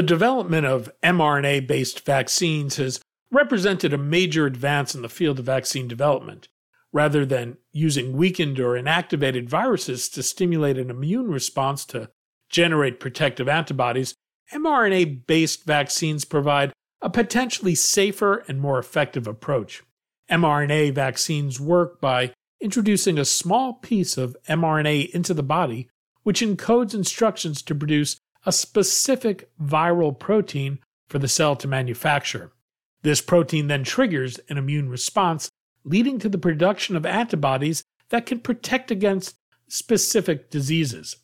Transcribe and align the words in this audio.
The 0.00 0.06
development 0.06 0.64
of 0.64 0.90
mRNA 1.02 1.66
based 1.66 2.06
vaccines 2.06 2.76
has 2.76 3.02
represented 3.30 3.92
a 3.92 3.98
major 3.98 4.46
advance 4.46 4.94
in 4.94 5.02
the 5.02 5.10
field 5.10 5.38
of 5.38 5.44
vaccine 5.44 5.88
development. 5.88 6.48
Rather 6.90 7.26
than 7.26 7.58
using 7.70 8.16
weakened 8.16 8.58
or 8.58 8.80
inactivated 8.80 9.46
viruses 9.46 10.08
to 10.08 10.22
stimulate 10.22 10.78
an 10.78 10.88
immune 10.88 11.30
response 11.30 11.84
to 11.84 12.08
generate 12.48 12.98
protective 12.98 13.46
antibodies, 13.46 14.14
mRNA 14.54 15.26
based 15.26 15.64
vaccines 15.64 16.24
provide 16.24 16.72
a 17.02 17.10
potentially 17.10 17.74
safer 17.74 18.42
and 18.48 18.58
more 18.58 18.78
effective 18.78 19.26
approach. 19.26 19.82
mRNA 20.30 20.94
vaccines 20.94 21.60
work 21.60 22.00
by 22.00 22.32
introducing 22.58 23.18
a 23.18 23.24
small 23.26 23.74
piece 23.74 24.16
of 24.16 24.34
mRNA 24.48 25.10
into 25.10 25.34
the 25.34 25.42
body, 25.42 25.90
which 26.22 26.40
encodes 26.40 26.94
instructions 26.94 27.60
to 27.60 27.74
produce 27.74 28.18
a 28.46 28.52
specific 28.52 29.50
viral 29.60 30.18
protein 30.18 30.78
for 31.08 31.18
the 31.18 31.28
cell 31.28 31.56
to 31.56 31.68
manufacture. 31.68 32.52
This 33.02 33.20
protein 33.20 33.66
then 33.66 33.84
triggers 33.84 34.38
an 34.48 34.58
immune 34.58 34.88
response, 34.88 35.50
leading 35.84 36.18
to 36.18 36.28
the 36.28 36.38
production 36.38 36.96
of 36.96 37.06
antibodies 37.06 37.82
that 38.10 38.26
can 38.26 38.40
protect 38.40 38.90
against 38.90 39.36
specific 39.68 40.50
diseases. 40.50 41.16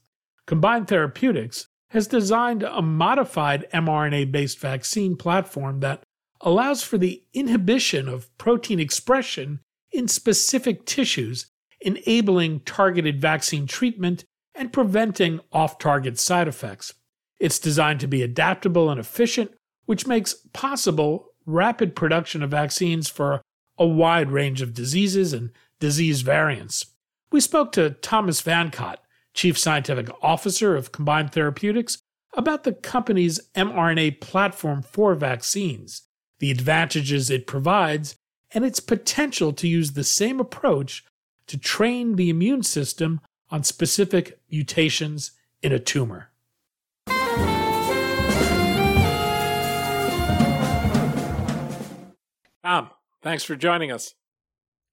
Combined 0.47 0.89
Therapeutics 0.89 1.67
has 1.91 2.07
designed 2.07 2.63
a 2.63 2.83
modified 2.83 3.67
mRNA 3.73 4.33
based 4.33 4.59
vaccine 4.59 5.17
platform 5.17 5.81
that 5.81 6.03
allows 6.41 6.83
for 6.83 6.99
the 6.99 7.23
inhibition 7.33 8.09
of 8.09 8.37
protein 8.39 8.79
expression 8.81 9.61
in 9.93 10.09
specific 10.09 10.85
tissues, 10.85 11.47
enabling 11.81 12.61
targeted 12.61 13.21
vaccine 13.21 13.67
treatment 13.67 14.25
and 14.55 14.73
preventing 14.73 15.41
off 15.53 15.79
target 15.79 16.19
side 16.19 16.49
effects. 16.49 16.95
It's 17.39 17.59
designed 17.59 18.01
to 18.01 18.09
be 18.09 18.23
adaptable 18.23 18.91
and 18.91 18.99
efficient, 18.99 19.53
which 19.85 20.07
makes 20.07 20.35
possible 20.53 21.33
rapid 21.45 21.95
production 21.95 22.43
of 22.43 22.51
vaccines 22.51 23.09
for 23.09 23.43
a 23.79 23.87
wide 23.87 24.31
range 24.31 24.63
of 24.63 24.75
diseases 24.75 25.33
and 25.33 25.51
disease 25.81 26.23
variants. 26.23 26.87
We 27.31 27.41
spoke 27.41 27.73
to 27.73 27.91
Thomas 27.91 28.41
Vancott, 28.41 28.97
Chief 29.35 29.59
Scientific 29.59 30.09
Officer 30.23 30.75
of 30.75 30.93
Combined 30.93 31.33
Therapeutics, 31.33 31.99
about 32.35 32.65
the 32.65 32.73
company's 32.73 33.41
mRNA 33.55 34.21
platform 34.21 34.83
for 34.83 35.15
vaccines, 35.15 36.03
the 36.39 36.51
advantages 36.51 37.31
it 37.31 37.47
provides, 37.47 38.17
and 38.53 38.65
its 38.65 38.81
potential 38.81 39.53
to 39.53 39.69
use 39.69 39.93
the 39.93 40.05
same 40.05 40.41
approach 40.41 41.05
to 41.47 41.59
train 41.59 42.17
the 42.17 42.31
immune 42.31 42.63
system 42.63 43.21
on 43.51 43.63
specific 43.63 44.39
mutations 44.51 45.33
in 45.63 45.73
a 45.73 45.79
tumor. 45.79 46.31
Thanks 53.27 53.43
for 53.43 53.57
joining 53.57 53.91
us. 53.91 54.15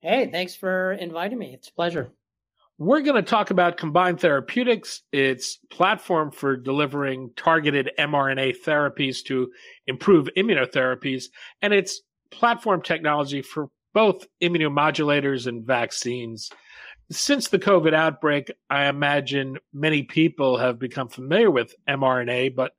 Hey, 0.02 0.28
thanks 0.32 0.56
for 0.56 0.94
inviting 0.94 1.38
me. 1.38 1.54
It's 1.54 1.70
a 1.70 1.74
pleasure. 1.74 2.12
We're 2.80 3.02
going 3.02 3.16
to 3.16 3.22
talk 3.22 3.52
about 3.52 3.78
Combined 3.78 4.20
Therapeutics, 4.20 5.04
its 5.12 5.60
platform 5.70 6.32
for 6.32 6.58
delivering 6.58 7.30
targeted 7.36 7.92
mRNA 8.00 8.56
therapies 8.66 9.24
to 9.26 9.52
improve 9.86 10.30
immunotherapies, 10.36 11.26
and 11.62 11.74
its 11.74 12.02
platform 12.32 12.82
technology 12.82 13.44
for 13.44 13.70
both 13.94 14.26
immunomodulators 14.42 15.46
and 15.46 15.64
vaccines. 15.64 16.50
Since 17.12 17.50
the 17.50 17.60
COVID 17.60 17.94
outbreak, 17.94 18.52
I 18.68 18.86
imagine 18.86 19.60
many 19.72 20.02
people 20.02 20.58
have 20.58 20.80
become 20.80 21.08
familiar 21.08 21.52
with 21.52 21.76
mRNA, 21.88 22.56
but 22.56 22.72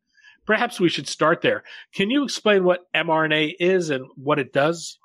perhaps 0.47 0.81
we 0.81 0.89
should 0.89 1.07
start 1.07 1.41
there. 1.43 1.63
Can 1.95 2.11
you 2.11 2.25
explain 2.25 2.65
what 2.65 2.93
mRNA 2.93 3.55
is 3.61 3.91
and 3.91 4.07
what 4.17 4.41
it 4.41 4.53
does? 4.53 4.99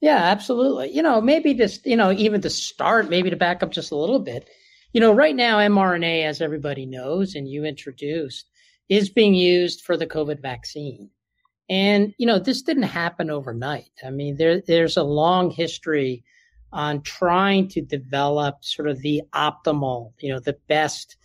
Yeah, 0.00 0.16
absolutely. 0.18 0.90
You 0.92 1.02
know, 1.02 1.20
maybe 1.20 1.54
just, 1.54 1.86
you 1.86 1.96
know, 1.96 2.12
even 2.12 2.40
to 2.42 2.50
start, 2.50 3.08
maybe 3.08 3.30
to 3.30 3.36
back 3.36 3.62
up 3.62 3.70
just 3.70 3.90
a 3.92 3.96
little 3.96 4.18
bit. 4.18 4.48
You 4.92 5.00
know, 5.00 5.12
right 5.12 5.34
now, 5.34 5.58
mRNA, 5.58 6.24
as 6.24 6.40
everybody 6.40 6.86
knows 6.86 7.34
and 7.34 7.48
you 7.48 7.64
introduced, 7.64 8.48
is 8.88 9.08
being 9.08 9.34
used 9.34 9.80
for 9.82 9.96
the 9.96 10.06
COVID 10.06 10.40
vaccine. 10.40 11.10
And, 11.70 12.14
you 12.18 12.26
know, 12.26 12.38
this 12.38 12.60
didn't 12.62 12.82
happen 12.84 13.30
overnight. 13.30 13.90
I 14.04 14.10
mean, 14.10 14.36
there, 14.36 14.60
there's 14.66 14.98
a 14.98 15.02
long 15.02 15.50
history 15.50 16.22
on 16.72 17.00
trying 17.02 17.68
to 17.68 17.80
develop 17.80 18.62
sort 18.62 18.88
of 18.88 19.00
the 19.00 19.22
optimal, 19.34 20.12
you 20.20 20.30
know, 20.32 20.40
the 20.40 20.58
best 20.68 21.16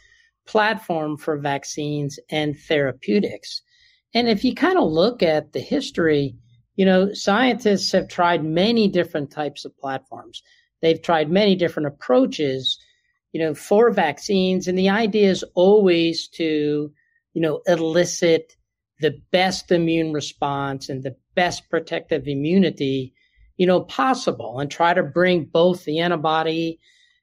platform 0.48 1.18
for 1.18 1.38
vaccines 1.38 2.18
and 2.30 2.58
therapeutics. 2.58 3.62
And 4.14 4.30
if 4.30 4.44
you 4.46 4.56
kind 4.56 4.78
of 4.78 4.90
look 4.90 5.22
at 5.22 5.52
the 5.52 5.60
history, 5.60 6.36
you 6.80 6.86
know, 6.86 7.12
scientists 7.12 7.92
have 7.92 8.08
tried 8.08 8.42
many 8.42 8.88
different 8.88 9.32
types 9.32 9.66
of 9.66 9.78
platforms. 9.80 10.42
They've 10.82 11.02
tried 11.02 11.30
many 11.30 11.54
different 11.58 11.88
approaches, 11.88 12.80
you 13.34 13.42
know, 13.42 13.54
for 13.54 13.92
vaccines. 13.92 14.66
And 14.66 14.80
the 14.80 14.88
idea 14.88 15.30
is 15.30 15.44
always 15.56 16.30
to, 16.36 16.90
you 17.34 17.42
know, 17.42 17.60
elicit 17.68 18.56
the 19.02 19.20
best 19.34 19.74
immune 19.74 20.14
response 20.14 20.88
and 20.88 21.04
the 21.04 21.18
best 21.36 21.70
protective 21.70 22.30
immunity, 22.30 23.14
you 23.58 23.68
know, 23.68 23.82
possible 23.82 24.62
and 24.62 24.72
try 24.72 24.94
to 24.94 25.04
bring 25.04 25.44
both 25.44 25.84
the 25.84 26.00
antibody 26.00 26.80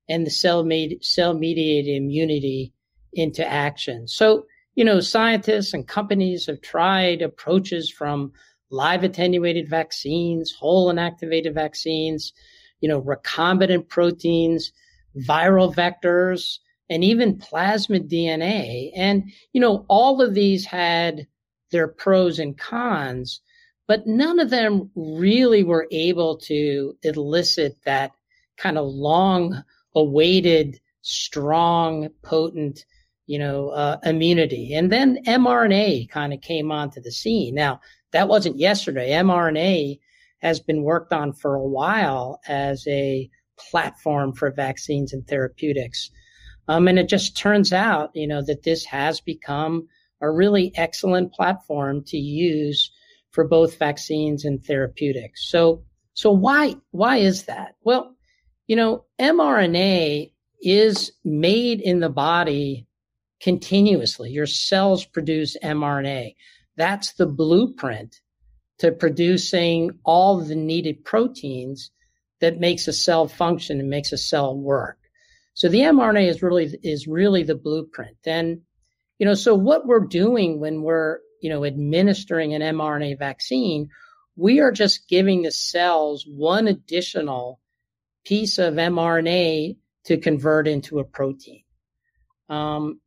and 0.06 0.26
the 0.26 0.30
cell 0.30 0.64
made 0.64 1.02
cell 1.02 1.32
mediated 1.32 1.96
immunity 1.96 2.74
into 3.14 3.42
action. 3.42 4.06
So, 4.06 4.44
you 4.74 4.84
know, 4.84 5.00
scientists 5.00 5.72
and 5.72 5.88
companies 5.88 6.44
have 6.44 6.60
tried 6.60 7.22
approaches 7.22 7.90
from 7.90 8.32
live 8.70 9.04
attenuated 9.04 9.68
vaccines, 9.68 10.52
whole 10.52 10.92
inactivated 10.92 11.54
vaccines, 11.54 12.32
you 12.80 12.88
know, 12.88 13.00
recombinant 13.00 13.88
proteins, 13.88 14.72
viral 15.16 15.74
vectors, 15.74 16.58
and 16.88 17.02
even 17.02 17.38
plasmid 17.38 18.10
DNA. 18.10 18.90
And, 18.94 19.32
you 19.52 19.60
know, 19.60 19.84
all 19.88 20.22
of 20.22 20.34
these 20.34 20.64
had 20.64 21.26
their 21.70 21.88
pros 21.88 22.38
and 22.38 22.56
cons, 22.56 23.40
but 23.88 24.06
none 24.06 24.38
of 24.38 24.50
them 24.50 24.90
really 24.94 25.62
were 25.62 25.88
able 25.90 26.38
to 26.38 26.96
elicit 27.02 27.76
that 27.84 28.12
kind 28.56 28.78
of 28.78 28.86
long 28.86 29.64
awaited, 29.94 30.80
strong, 31.02 32.08
potent 32.22 32.84
you 33.26 33.38
know, 33.38 33.70
uh, 33.70 33.98
immunity. 34.04 34.74
And 34.74 34.90
then 34.90 35.18
mRNA 35.26 36.08
kind 36.08 36.32
of 36.32 36.40
came 36.40 36.70
onto 36.70 37.00
the 37.00 37.10
scene. 37.10 37.54
Now, 37.54 37.80
that 38.12 38.28
wasn't 38.28 38.58
yesterday. 38.58 39.10
mRNA 39.10 39.98
has 40.38 40.60
been 40.60 40.82
worked 40.82 41.12
on 41.12 41.32
for 41.32 41.54
a 41.54 41.66
while 41.66 42.40
as 42.46 42.86
a 42.86 43.28
platform 43.58 44.32
for 44.32 44.50
vaccines 44.50 45.12
and 45.12 45.26
therapeutics. 45.26 46.10
Um, 46.68 46.88
and 46.88 46.98
it 46.98 47.08
just 47.08 47.36
turns 47.36 47.72
out, 47.72 48.10
you 48.14 48.26
know, 48.26 48.42
that 48.42 48.64
this 48.64 48.84
has 48.84 49.20
become 49.20 49.88
a 50.20 50.30
really 50.30 50.72
excellent 50.76 51.32
platform 51.32 52.02
to 52.04 52.16
use 52.16 52.90
for 53.30 53.46
both 53.46 53.78
vaccines 53.78 54.44
and 54.44 54.64
therapeutics. 54.64 55.48
So, 55.48 55.82
so 56.14 56.30
why, 56.30 56.76
why 56.90 57.18
is 57.18 57.44
that? 57.44 57.76
Well, 57.82 58.14
you 58.66 58.76
know, 58.76 59.04
mRNA 59.20 60.32
is 60.62 61.12
made 61.24 61.80
in 61.80 62.00
the 62.00 62.08
body 62.08 62.86
continuously. 63.40 64.30
Your 64.30 64.46
cells 64.46 65.04
produce 65.04 65.56
mRNA. 65.62 66.34
That's 66.76 67.12
the 67.14 67.26
blueprint 67.26 68.20
to 68.78 68.92
producing 68.92 69.98
all 70.04 70.40
the 70.40 70.54
needed 70.54 71.04
proteins 71.04 71.90
that 72.40 72.60
makes 72.60 72.86
a 72.86 72.92
cell 72.92 73.28
function 73.28 73.80
and 73.80 73.88
makes 73.88 74.12
a 74.12 74.18
cell 74.18 74.56
work. 74.56 74.98
So 75.54 75.68
the 75.68 75.80
mRNA 75.80 76.28
is 76.28 76.42
really 76.42 76.78
is 76.82 77.06
really 77.06 77.42
the 77.42 77.54
blueprint. 77.54 78.18
And 78.26 78.60
you 79.18 79.24
know, 79.24 79.34
so 79.34 79.54
what 79.54 79.86
we're 79.86 80.06
doing 80.06 80.60
when 80.60 80.82
we're 80.82 81.18
you 81.40 81.48
know 81.48 81.64
administering 81.64 82.52
an 82.52 82.60
mRNA 82.60 83.18
vaccine, 83.18 83.88
we 84.36 84.60
are 84.60 84.72
just 84.72 85.08
giving 85.08 85.42
the 85.42 85.50
cells 85.50 86.26
one 86.28 86.68
additional 86.68 87.58
piece 88.26 88.58
of 88.58 88.74
mRNA 88.74 89.76
to 90.04 90.18
convert 90.18 90.68
into 90.68 90.98
a 90.98 91.04
protein. 91.04 91.62
Um, 92.50 93.00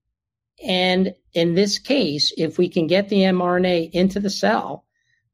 and 0.65 1.13
in 1.33 1.56
this 1.56 1.79
case, 1.79 2.33
if 2.38 2.57
we 2.57 2.69
can 2.69 2.88
get 2.88 3.09
the 3.09 3.21
mRNA 3.21 3.91
into 3.91 4.19
the 4.19 4.29
cell, 4.29 4.85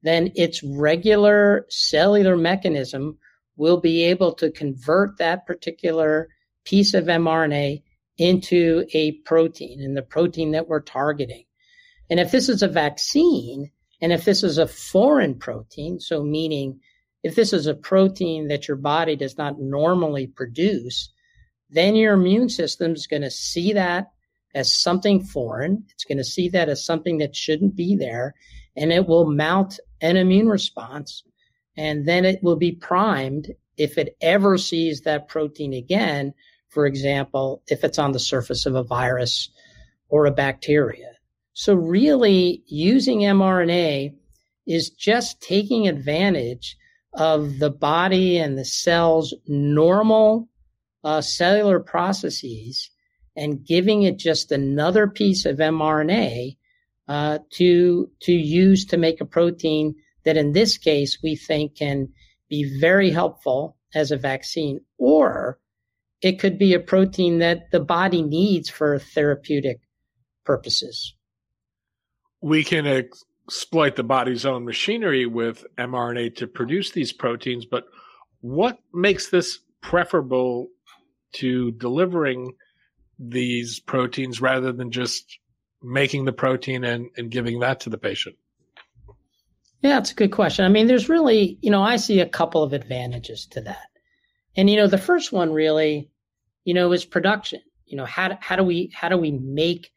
then 0.03 0.31
its 0.35 0.61
regular 0.63 1.65
cellular 1.69 2.37
mechanism 2.37 3.17
will 3.57 3.79
be 3.79 4.03
able 4.03 4.33
to 4.33 4.51
convert 4.51 5.17
that 5.17 5.47
particular 5.47 6.29
piece 6.63 6.93
of 6.93 7.05
mRNA 7.05 7.81
into 8.17 8.85
a 8.93 9.13
protein 9.23 9.81
and 9.81 9.97
the 9.97 10.01
protein 10.01 10.51
that 10.51 10.67
we're 10.67 10.81
targeting. 10.81 11.45
And 12.09 12.19
if 12.19 12.31
this 12.31 12.49
is 12.49 12.61
a 12.61 12.67
vaccine, 12.67 13.71
and 14.01 14.13
if 14.13 14.25
this 14.25 14.43
is 14.43 14.57
a 14.57 14.67
foreign 14.67 15.35
protein, 15.35 15.99
so 15.99 16.23
meaning 16.23 16.79
if 17.23 17.35
this 17.35 17.53
is 17.53 17.65
a 17.65 17.73
protein 17.73 18.49
that 18.49 18.67
your 18.67 18.77
body 18.77 19.15
does 19.15 19.37
not 19.37 19.59
normally 19.59 20.27
produce, 20.27 21.11
then 21.71 21.95
your 21.95 22.13
immune 22.13 22.49
system 22.49 22.93
is 22.93 23.07
going 23.07 23.23
to 23.23 23.31
see 23.31 23.73
that 23.73 24.11
as 24.55 24.73
something 24.73 25.21
foreign. 25.21 25.83
It's 25.93 26.05
going 26.05 26.17
to 26.17 26.23
see 26.23 26.49
that 26.49 26.69
as 26.69 26.83
something 26.83 27.19
that 27.19 27.35
shouldn't 27.35 27.75
be 27.75 27.95
there, 27.95 28.33
and 28.75 28.91
it 28.91 29.05
will 29.05 29.29
mount 29.29 29.79
an 30.01 30.15
immune 30.17 30.47
response. 30.47 31.23
And 31.77 32.07
then 32.07 32.23
it 32.23 32.41
will 32.41 32.55
be 32.55 32.71
primed 32.71 33.53
if 33.77 33.97
it 33.97 34.15
ever 34.21 34.57
sees 34.57 35.01
that 35.01 35.27
protein 35.27 35.73
again. 35.73 36.33
For 36.69 36.85
example, 36.85 37.61
if 37.67 37.83
it's 37.83 37.99
on 37.99 38.13
the 38.13 38.19
surface 38.19 38.65
of 38.65 38.75
a 38.75 38.83
virus 38.83 39.49
or 40.07 40.25
a 40.25 40.31
bacteria. 40.31 41.11
So, 41.53 41.73
really, 41.73 42.63
using 42.67 43.19
mRNA 43.19 44.15
is 44.65 44.89
just 44.89 45.41
taking 45.41 45.87
advantage 45.87 46.77
of 47.13 47.59
the 47.59 47.69
body 47.69 48.37
and 48.37 48.57
the 48.57 48.65
cell's 48.65 49.33
normal 49.47 50.49
uh, 51.03 51.21
cellular 51.21 51.79
processes 51.79 52.89
and 53.35 53.65
giving 53.65 54.03
it 54.03 54.17
just 54.17 54.51
another 54.51 55.07
piece 55.07 55.45
of 55.45 55.57
mRNA 55.57 56.57
uh, 57.07 57.39
to 57.51 58.09
to 58.21 58.31
use 58.31 58.85
to 58.85 58.97
make 58.97 59.21
a 59.21 59.25
protein 59.25 59.95
that, 60.23 60.37
in 60.37 60.53
this 60.53 60.77
case, 60.77 61.19
we 61.21 61.35
think 61.35 61.77
can 61.77 62.09
be 62.49 62.79
very 62.79 63.11
helpful 63.11 63.77
as 63.93 64.11
a 64.11 64.17
vaccine, 64.17 64.79
or 64.97 65.59
it 66.21 66.39
could 66.39 66.57
be 66.57 66.73
a 66.73 66.79
protein 66.79 67.39
that 67.39 67.71
the 67.71 67.79
body 67.79 68.23
needs 68.23 68.69
for 68.69 68.97
therapeutic 68.97 69.79
purposes. 70.45 71.13
We 72.41 72.63
can 72.63 72.87
ex- 72.87 73.23
exploit 73.47 73.95
the 73.95 74.03
body's 74.03 74.45
own 74.45 74.65
machinery 74.65 75.25
with 75.25 75.65
mRNA 75.77 76.35
to 76.37 76.47
produce 76.47 76.91
these 76.91 77.13
proteins, 77.13 77.65
but 77.65 77.85
what 78.41 78.79
makes 78.93 79.29
this 79.29 79.59
preferable 79.81 80.67
to 81.33 81.71
delivering 81.71 82.53
these 83.19 83.79
proteins 83.79 84.41
rather 84.41 84.71
than 84.71 84.91
just 84.91 85.39
making 85.81 86.25
the 86.25 86.33
protein 86.33 86.83
and, 86.83 87.09
and 87.17 87.29
giving 87.29 87.59
that 87.59 87.81
to 87.81 87.89
the 87.89 87.97
patient? 87.97 88.35
Yeah, 89.81 89.95
that's 89.95 90.11
a 90.11 90.15
good 90.15 90.31
question. 90.31 90.65
I 90.65 90.69
mean, 90.69 90.87
there's 90.87 91.09
really, 91.09 91.59
you 91.61 91.69
know, 91.69 91.83
I 91.83 91.97
see 91.97 92.19
a 92.19 92.27
couple 92.27 92.63
of 92.63 92.73
advantages 92.73 93.45
to 93.51 93.61
that. 93.61 93.87
And, 94.55 94.69
you 94.69 94.77
know, 94.77 94.87
the 94.87 94.97
first 94.97 95.31
one 95.31 95.53
really, 95.53 96.09
you 96.63 96.73
know, 96.73 96.91
is 96.91 97.05
production. 97.05 97.61
You 97.85 97.97
know, 97.97 98.05
how, 98.05 98.37
how 98.41 98.55
do 98.55 98.63
we, 98.63 98.91
how 98.95 99.09
do 99.09 99.17
we 99.17 99.31
make 99.31 99.91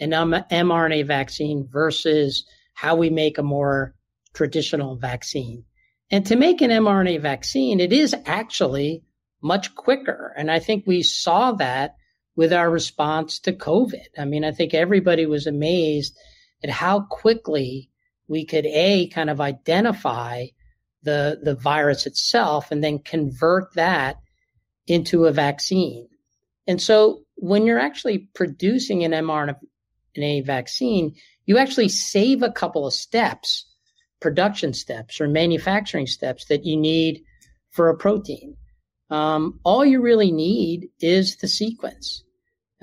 an 0.00 0.10
mRNA 0.10 1.06
vaccine 1.06 1.68
versus 1.70 2.46
how 2.72 2.96
we 2.96 3.10
make 3.10 3.36
a 3.36 3.42
more 3.42 3.94
traditional 4.32 4.96
vaccine? 4.96 5.64
And 6.10 6.24
to 6.26 6.36
make 6.36 6.62
an 6.62 6.70
mRNA 6.70 7.20
vaccine, 7.20 7.80
it 7.80 7.92
is 7.92 8.14
actually 8.24 9.02
much 9.42 9.74
quicker. 9.74 10.32
And 10.36 10.50
I 10.50 10.58
think 10.58 10.84
we 10.86 11.02
saw 11.02 11.52
that 11.52 11.96
with 12.36 12.52
our 12.52 12.70
response 12.70 13.38
to 13.40 13.52
COVID. 13.52 14.08
I 14.18 14.24
mean, 14.24 14.44
I 14.44 14.52
think 14.52 14.74
everybody 14.74 15.26
was 15.26 15.46
amazed 15.46 16.16
at 16.62 16.70
how 16.70 17.02
quickly 17.02 17.90
we 18.28 18.44
could 18.44 18.66
a 18.66 19.08
kind 19.08 19.30
of 19.30 19.40
identify 19.40 20.46
the 21.02 21.38
the 21.42 21.54
virus 21.54 22.06
itself 22.06 22.70
and 22.70 22.82
then 22.82 22.98
convert 22.98 23.74
that 23.74 24.16
into 24.86 25.26
a 25.26 25.32
vaccine. 25.32 26.08
And 26.66 26.80
so 26.80 27.24
when 27.36 27.66
you're 27.66 27.78
actually 27.78 28.28
producing 28.34 29.04
an 29.04 29.12
mRNA 29.12 30.46
vaccine, 30.46 31.14
you 31.46 31.58
actually 31.58 31.88
save 31.88 32.42
a 32.42 32.52
couple 32.52 32.86
of 32.86 32.94
steps, 32.94 33.66
production 34.20 34.72
steps 34.72 35.20
or 35.20 35.28
manufacturing 35.28 36.06
steps 36.06 36.46
that 36.46 36.64
you 36.64 36.76
need 36.76 37.22
for 37.70 37.88
a 37.88 37.96
protein. 37.96 38.56
Um, 39.10 39.60
all 39.64 39.84
you 39.84 40.00
really 40.00 40.32
need 40.32 40.88
is 41.00 41.36
the 41.36 41.48
sequence. 41.48 42.23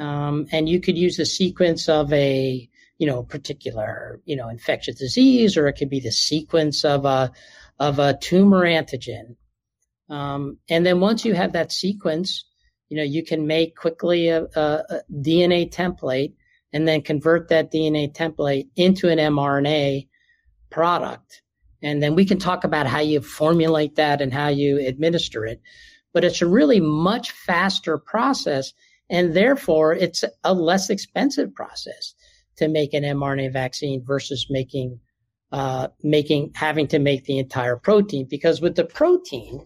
Um, 0.02 0.48
and 0.52 0.68
you 0.68 0.82
could 0.82 0.98
use 0.98 1.18
the 1.18 1.28
sequence 1.28 1.88
of 1.88 2.12
a, 2.12 2.68
you 2.98 3.06
know, 3.06 3.22
particular, 3.22 4.20
you 4.26 4.36
know, 4.36 4.50
infectious 4.50 4.96
disease, 4.96 5.56
or 5.58 5.68
it 5.68 5.74
could 5.74 5.92
be 5.92 6.00
the 6.00 6.12
sequence 6.12 6.84
of 6.84 7.06
a, 7.06 7.32
of 7.80 8.00
a 8.00 8.18
tumor 8.18 8.66
antigen. 8.66 9.36
Um, 10.10 10.58
and 10.68 10.84
then 10.84 11.02
once 11.02 11.24
you 11.24 11.36
have 11.36 11.54
that 11.54 11.72
sequence, 11.72 12.46
you 12.90 12.98
know, 12.98 13.04
you 13.04 13.24
can 13.24 13.46
make 13.46 13.76
quickly 13.76 14.30
a, 14.30 14.44
a, 14.44 14.84
a 14.90 15.02
DNA 15.12 15.72
template 15.72 16.34
and 16.74 16.88
then 16.88 17.04
convert 17.04 17.50
that 17.50 17.72
DNA 17.72 18.12
template 18.12 18.70
into 18.76 19.08
an 19.08 19.20
mRNA 19.20 20.08
product. 20.72 21.44
And 21.84 22.02
then 22.02 22.16
we 22.16 22.26
can 22.26 22.40
talk 22.40 22.64
about 22.64 22.88
how 22.88 23.02
you 23.02 23.22
formulate 23.22 23.98
that 23.98 24.20
and 24.20 24.34
how 24.34 24.48
you 24.48 24.80
administer 24.80 25.46
it. 25.46 25.62
But 26.12 26.24
it's 26.24 26.42
a 26.42 26.48
really 26.48 26.80
much 26.80 27.32
faster 27.32 28.00
process 28.00 28.74
and 29.12 29.36
therefore, 29.36 29.94
it's 29.94 30.24
a 30.46 30.54
less 30.54 30.90
expensive 30.90 31.54
process 31.54 32.16
to 32.56 32.70
make 32.70 32.94
an 32.94 33.04
mRNA 33.04 33.52
vaccine 33.52 34.04
versus 34.06 34.48
making 34.50 35.00
uh, 35.52 35.90
making 36.02 36.52
having 36.56 36.88
to 36.88 36.98
make 36.98 37.26
the 37.26 37.38
entire 37.38 37.76
protein. 37.76 38.26
Because 38.30 38.62
with 38.62 38.78
the 38.78 38.86
protein, 38.86 39.66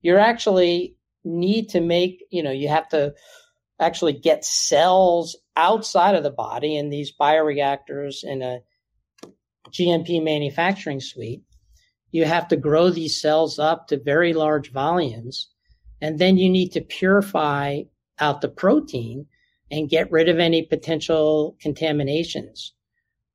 you 0.00 0.16
actually 0.16 0.96
need 1.22 1.68
to 1.68 1.82
make 1.82 2.24
you 2.30 2.42
know 2.42 2.50
you 2.50 2.68
have 2.68 2.88
to 2.88 3.12
actually 3.78 4.14
get 4.14 4.44
cells 4.44 5.36
outside 5.54 6.14
of 6.14 6.22
the 6.22 6.30
body 6.30 6.74
in 6.74 6.88
these 6.88 7.12
bioreactors 7.20 8.24
in 8.24 8.40
a 8.40 8.60
GMP 9.70 10.24
manufacturing 10.24 11.00
suite. 11.00 11.42
You 12.10 12.24
have 12.24 12.48
to 12.48 12.56
grow 12.56 12.88
these 12.88 13.20
cells 13.20 13.58
up 13.58 13.88
to 13.88 14.02
very 14.02 14.32
large 14.32 14.72
volumes. 14.72 15.50
And 16.00 16.18
then 16.18 16.38
you 16.38 16.48
need 16.48 16.70
to 16.70 16.80
purify 16.80 17.82
out 18.20 18.40
the 18.40 18.48
protein 18.48 19.26
and 19.70 19.90
get 19.90 20.10
rid 20.10 20.28
of 20.28 20.38
any 20.38 20.62
potential 20.62 21.56
contaminations. 21.60 22.72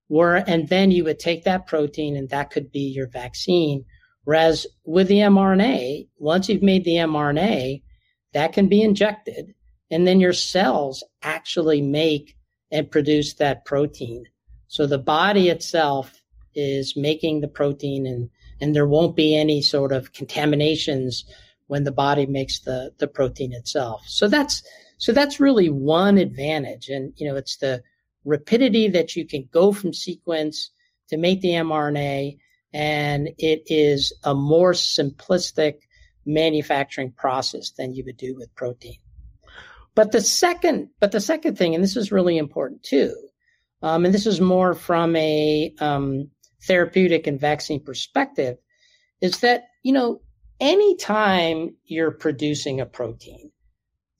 Where, 0.07 0.35
and 0.35 0.67
then 0.67 0.91
you 0.91 1.03
would 1.05 1.19
take 1.19 1.43
that 1.43 1.67
protein 1.67 2.15
and 2.15 2.29
that 2.29 2.51
could 2.51 2.71
be 2.71 2.81
your 2.81 3.07
vaccine. 3.07 3.85
Whereas 4.25 4.67
with 4.85 5.07
the 5.07 5.19
mRNA, 5.19 6.07
once 6.17 6.49
you've 6.49 6.63
made 6.63 6.85
the 6.85 6.95
mRNA, 6.95 7.81
that 8.33 8.53
can 8.53 8.67
be 8.67 8.81
injected 8.81 9.53
and 9.91 10.07
then 10.07 10.19
your 10.19 10.33
cells 10.33 11.03
actually 11.21 11.81
make 11.81 12.35
and 12.71 12.89
produce 12.89 13.35
that 13.35 13.65
protein. 13.65 14.25
So 14.67 14.87
the 14.87 14.97
body 14.97 15.49
itself 15.49 16.21
is 16.55 16.97
making 16.97 17.41
the 17.41 17.47
protein 17.47 18.07
and, 18.07 18.29
and 18.59 18.75
there 18.75 18.87
won't 18.87 19.15
be 19.15 19.35
any 19.35 19.61
sort 19.61 19.91
of 19.91 20.13
contaminations 20.13 21.25
when 21.67 21.83
the 21.83 21.91
body 21.91 22.25
makes 22.25 22.59
the, 22.59 22.91
the 22.97 23.07
protein 23.07 23.53
itself. 23.53 24.03
So 24.07 24.27
that's, 24.27 24.63
so 24.97 25.11
that's 25.11 25.39
really 25.39 25.69
one 25.69 26.17
advantage. 26.17 26.89
And, 26.89 27.13
you 27.17 27.27
know, 27.27 27.35
it's 27.35 27.57
the 27.57 27.81
rapidity 28.25 28.87
that 28.89 29.15
you 29.15 29.25
can 29.25 29.49
go 29.51 29.71
from 29.71 29.93
sequence 29.93 30.71
to 31.09 31.17
make 31.17 31.41
the 31.41 31.49
mRNA. 31.49 32.37
And 32.73 33.29
it 33.37 33.63
is 33.67 34.13
a 34.23 34.33
more 34.33 34.73
simplistic 34.73 35.75
manufacturing 36.25 37.11
process 37.11 37.71
than 37.71 37.93
you 37.93 38.03
would 38.05 38.17
do 38.17 38.35
with 38.35 38.55
protein. 38.55 38.97
But 39.95 40.11
the 40.11 40.21
second, 40.21 40.89
but 40.99 41.11
the 41.11 41.21
second 41.21 41.57
thing, 41.57 41.75
and 41.75 41.83
this 41.83 41.95
is 41.95 42.11
really 42.11 42.37
important 42.37 42.83
too, 42.83 43.15
um, 43.81 44.05
and 44.05 44.13
this 44.13 44.25
is 44.25 44.41
more 44.41 44.73
from 44.73 45.15
a 45.15 45.73
um, 45.79 46.31
therapeutic 46.65 47.27
and 47.27 47.39
vaccine 47.39 47.83
perspective, 47.83 48.57
is 49.21 49.39
that 49.41 49.65
you 49.83 49.93
know 49.93 50.21
anytime 50.63 51.75
you're 51.83 52.11
producing 52.11 52.79
a 52.79 52.85
protein, 52.85 53.51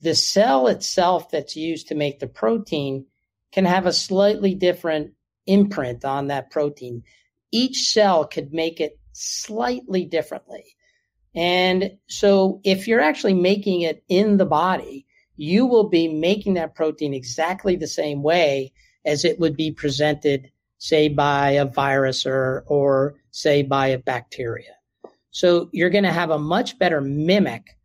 the 0.02 0.14
cell 0.14 0.68
itself 0.68 1.30
that's 1.30 1.56
used 1.56 1.88
to 1.88 1.94
make 1.94 2.20
the 2.20 2.26
protein 2.26 3.06
can 3.50 3.64
have 3.64 3.86
a 3.86 3.92
slightly 3.92 4.54
different 4.54 5.14
imprint 5.46 6.04
on 6.04 6.26
that 6.26 6.50
protein. 6.50 7.02
Each 7.50 7.90
cell 7.90 8.26
could 8.26 8.52
make 8.52 8.78
it 8.78 8.98
slightly 9.12 10.04
differently. 10.04 10.76
And 11.34 11.96
so 12.08 12.60
if 12.62 12.86
you're 12.86 13.00
actually 13.00 13.34
making 13.34 13.80
it 13.80 14.04
in 14.08 14.36
the 14.36 14.44
body, 14.44 15.06
you 15.36 15.64
will 15.64 15.88
be 15.88 16.08
making 16.08 16.54
that 16.54 16.74
protein 16.74 17.14
exactly 17.14 17.74
the 17.74 17.88
same 17.88 18.22
way 18.22 18.74
as 19.06 19.24
it 19.24 19.40
would 19.40 19.56
be 19.56 19.72
presented, 19.72 20.50
say, 20.76 21.08
by 21.08 21.52
a 21.52 21.64
virus 21.64 22.26
or, 22.26 22.64
or 22.66 23.14
say 23.30 23.62
by 23.62 23.88
a 23.88 23.98
bacteria. 23.98 24.73
So 25.34 25.68
you're 25.72 25.90
going 25.90 26.04
to 26.04 26.12
have 26.12 26.30
a 26.30 26.38
much 26.38 26.78
better 26.78 27.00
mimic 27.00 27.76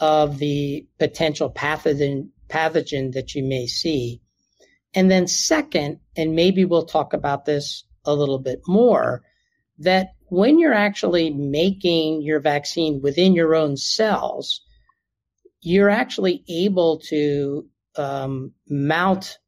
of 0.00 0.38
the 0.38 0.86
potential 0.98 1.52
pathogen, 1.52 2.30
pathogen 2.48 3.12
that 3.12 3.34
you 3.34 3.44
may 3.44 3.66
see. 3.66 4.22
And 4.94 5.10
then 5.10 5.26
second, 5.26 6.00
and 6.16 6.34
maybe 6.34 6.64
we'll 6.64 6.86
talk 6.86 7.12
about 7.12 7.44
this 7.44 7.84
a 8.06 8.14
little 8.14 8.38
bit 8.38 8.62
more, 8.66 9.22
that 9.80 10.14
when 10.28 10.58
you're 10.58 10.72
actually 10.72 11.28
making 11.28 12.22
your 12.22 12.40
vaccine 12.40 13.02
within 13.02 13.34
your 13.34 13.54
own 13.54 13.76
cells, 13.76 14.62
you're 15.60 15.90
actually 15.90 16.42
able 16.48 17.00
to 17.10 17.68
um, 17.96 18.52
mount 18.66 19.38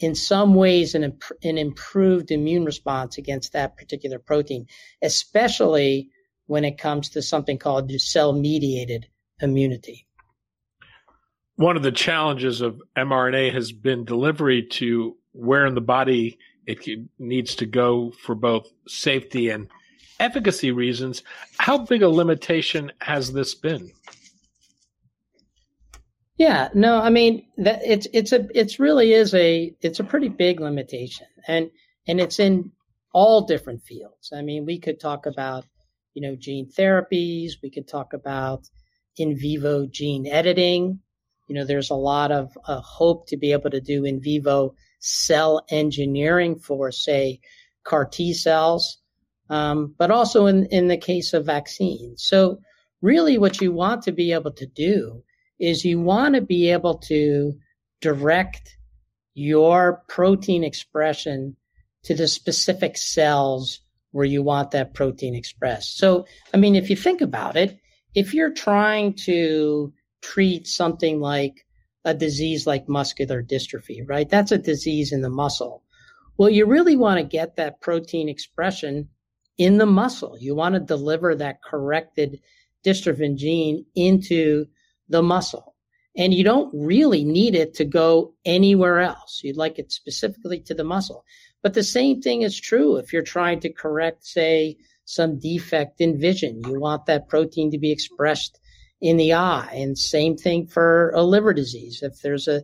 in 0.00 0.16
some 0.16 0.56
ways 0.56 0.96
an, 0.96 1.04
imp- 1.04 1.38
an 1.44 1.58
improved 1.58 2.32
immune 2.32 2.64
response 2.64 3.18
against 3.18 3.52
that 3.52 3.76
particular 3.76 4.18
protein, 4.18 4.66
especially 5.00 6.10
when 6.48 6.64
it 6.64 6.78
comes 6.78 7.10
to 7.10 7.22
something 7.22 7.58
called 7.58 7.92
cell 8.00 8.32
mediated 8.32 9.06
immunity. 9.40 10.06
One 11.56 11.76
of 11.76 11.82
the 11.82 11.92
challenges 11.92 12.60
of 12.60 12.82
mRNA 12.96 13.52
has 13.52 13.70
been 13.70 14.04
delivery 14.04 14.64
to 14.72 15.16
where 15.32 15.66
in 15.66 15.74
the 15.74 15.80
body 15.80 16.38
it 16.66 16.86
needs 17.18 17.54
to 17.56 17.66
go 17.66 18.12
for 18.22 18.34
both 18.34 18.66
safety 18.86 19.50
and 19.50 19.68
efficacy 20.20 20.72
reasons. 20.72 21.22
How 21.58 21.78
big 21.78 22.02
a 22.02 22.08
limitation 22.08 22.92
has 23.00 23.32
this 23.32 23.54
been? 23.54 23.90
Yeah, 26.38 26.68
no, 26.72 26.98
I 26.98 27.10
mean 27.10 27.46
that 27.58 27.80
it's 27.84 28.06
it's 28.12 28.32
a 28.32 28.46
it's 28.54 28.78
really 28.78 29.12
is 29.12 29.34
a 29.34 29.74
it's 29.80 29.98
a 29.98 30.04
pretty 30.04 30.28
big 30.28 30.60
limitation, 30.60 31.26
and 31.48 31.70
and 32.06 32.20
it's 32.20 32.38
in 32.38 32.70
all 33.12 33.46
different 33.46 33.82
fields. 33.82 34.32
I 34.32 34.42
mean, 34.42 34.64
we 34.64 34.78
could 34.78 35.00
talk 35.00 35.26
about 35.26 35.64
you 36.18 36.22
know 36.22 36.34
gene 36.34 36.68
therapies, 36.68 37.62
we 37.62 37.70
could 37.70 37.86
talk 37.86 38.12
about 38.12 38.68
in 39.16 39.38
vivo 39.38 39.86
gene 39.86 40.26
editing. 40.26 40.98
You 41.46 41.54
know, 41.54 41.64
there's 41.64 41.90
a 41.90 41.94
lot 41.94 42.32
of 42.32 42.58
uh, 42.64 42.80
hope 42.80 43.28
to 43.28 43.36
be 43.36 43.52
able 43.52 43.70
to 43.70 43.80
do 43.80 44.04
in 44.04 44.20
vivo 44.20 44.74
cell 44.98 45.64
engineering 45.70 46.58
for, 46.58 46.90
say, 46.90 47.38
CAR 47.84 48.04
T 48.04 48.34
cells, 48.34 48.98
um, 49.48 49.94
but 49.96 50.10
also 50.10 50.46
in 50.46 50.66
in 50.66 50.88
the 50.88 50.96
case 50.96 51.34
of 51.34 51.46
vaccines. 51.46 52.24
So, 52.24 52.58
really, 53.00 53.38
what 53.38 53.60
you 53.60 53.72
want 53.72 54.02
to 54.02 54.12
be 54.12 54.32
able 54.32 54.54
to 54.54 54.66
do 54.66 55.22
is 55.60 55.84
you 55.84 56.00
want 56.00 56.34
to 56.34 56.40
be 56.40 56.72
able 56.72 56.98
to 57.10 57.54
direct 58.00 58.76
your 59.34 60.02
protein 60.08 60.64
expression 60.64 61.54
to 62.02 62.16
the 62.16 62.26
specific 62.26 62.96
cells 62.96 63.82
where 64.12 64.24
you 64.24 64.42
want 64.42 64.70
that 64.70 64.94
protein 64.94 65.34
expressed. 65.34 65.98
So, 65.98 66.26
I 66.52 66.56
mean, 66.56 66.74
if 66.74 66.90
you 66.90 66.96
think 66.96 67.20
about 67.20 67.56
it, 67.56 67.78
if 68.14 68.34
you're 68.34 68.52
trying 68.52 69.14
to 69.24 69.92
treat 70.22 70.66
something 70.66 71.20
like 71.20 71.66
a 72.04 72.14
disease 72.14 72.66
like 72.66 72.88
muscular 72.88 73.42
dystrophy, 73.42 74.00
right? 74.06 74.28
That's 74.28 74.52
a 74.52 74.58
disease 74.58 75.12
in 75.12 75.20
the 75.20 75.30
muscle. 75.30 75.82
Well, 76.36 76.48
you 76.48 76.66
really 76.66 76.96
want 76.96 77.18
to 77.18 77.24
get 77.24 77.56
that 77.56 77.80
protein 77.80 78.28
expression 78.28 79.08
in 79.58 79.78
the 79.78 79.86
muscle. 79.86 80.36
You 80.38 80.54
want 80.54 80.74
to 80.74 80.80
deliver 80.80 81.34
that 81.34 81.62
corrected 81.62 82.40
dystrophin 82.84 83.36
gene 83.36 83.84
into 83.94 84.66
the 85.08 85.22
muscle. 85.22 85.74
And 86.16 86.32
you 86.32 86.44
don't 86.44 86.72
really 86.74 87.24
need 87.24 87.54
it 87.54 87.74
to 87.74 87.84
go 87.84 88.34
anywhere 88.44 89.00
else. 89.00 89.40
You'd 89.44 89.56
like 89.56 89.78
it 89.78 89.92
specifically 89.92 90.60
to 90.60 90.74
the 90.74 90.84
muscle. 90.84 91.24
But 91.62 91.74
the 91.74 91.82
same 91.82 92.20
thing 92.20 92.42
is 92.42 92.58
true 92.58 92.96
if 92.96 93.12
you're 93.12 93.22
trying 93.22 93.60
to 93.60 93.72
correct, 93.72 94.24
say, 94.24 94.76
some 95.04 95.38
defect 95.38 96.00
in 96.00 96.20
vision. 96.20 96.60
You 96.66 96.78
want 96.80 97.06
that 97.06 97.28
protein 97.28 97.70
to 97.72 97.78
be 97.78 97.90
expressed 97.90 98.60
in 99.00 99.16
the 99.16 99.32
eye. 99.32 99.70
And 99.72 99.96
same 99.96 100.36
thing 100.36 100.66
for 100.66 101.10
a 101.10 101.22
liver 101.22 101.52
disease. 101.54 102.00
If 102.02 102.20
there's 102.20 102.46
a, 102.46 102.62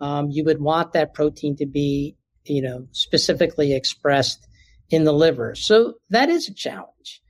um, 0.00 0.30
you 0.30 0.44
would 0.44 0.60
want 0.60 0.92
that 0.92 1.14
protein 1.14 1.56
to 1.56 1.66
be, 1.66 2.16
you 2.44 2.60
know, 2.60 2.88
specifically 2.92 3.72
expressed 3.72 4.46
in 4.90 5.04
the 5.04 5.12
liver. 5.12 5.54
So 5.54 5.94
that 6.10 6.28
is 6.28 6.48
a 6.48 6.54
challenge. 6.54 7.22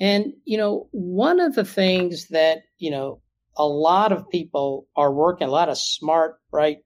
And, 0.00 0.32
you 0.44 0.58
know, 0.58 0.88
one 0.92 1.40
of 1.40 1.54
the 1.54 1.64
things 1.64 2.28
that, 2.28 2.62
you 2.78 2.90
know, 2.90 3.20
a 3.56 3.66
lot 3.66 4.12
of 4.12 4.28
people 4.30 4.86
are 4.96 5.12
working, 5.12 5.48
a 5.48 5.50
lot 5.50 5.68
of 5.68 5.78
smart, 5.78 6.38
bright 6.50 6.78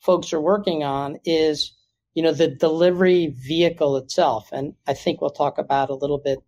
folks 0.00 0.32
are 0.32 0.40
working 0.40 0.82
on 0.82 1.18
is, 1.24 1.74
you 2.14 2.22
know, 2.22 2.32
the 2.32 2.48
delivery 2.48 3.26
vehicle 3.26 3.96
itself. 3.96 4.48
And 4.52 4.74
I 4.86 4.94
think 4.94 5.20
we'll 5.20 5.30
talk 5.30 5.58
about 5.58 5.90
a 5.90 5.94
little 5.94 6.18
bit 6.18 6.38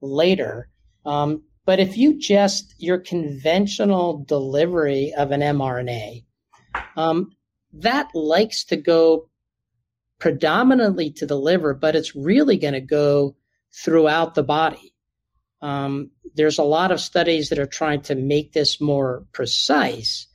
later. 0.00 0.68
Um, 1.06 1.44
but 1.64 1.78
if 1.78 1.96
you 1.96 2.18
just 2.18 2.74
your 2.78 2.98
conventional 2.98 4.24
delivery 4.24 5.14
of 5.16 5.30
an 5.30 5.40
mRNA, 5.40 6.24
um, 6.96 7.30
that 7.74 8.08
likes 8.14 8.64
to 8.64 8.76
go 8.76 9.28
predominantly 10.18 11.10
to 11.10 11.26
the 11.26 11.38
liver, 11.38 11.74
but 11.74 11.96
it's 11.96 12.14
really 12.14 12.56
going 12.56 12.74
to 12.74 12.80
go 12.80 13.36
throughout 13.72 14.34
the 14.34 14.42
body. 14.42 14.92
Um, 15.60 16.10
there's 16.34 16.58
a 16.58 16.64
lot 16.64 16.90
of 16.90 17.00
studies 17.00 17.48
that 17.48 17.58
are 17.58 17.66
trying 17.66 18.02
to 18.02 18.14
make 18.14 18.52
this 18.52 18.80
more 18.80 19.24
precise, 19.32 20.26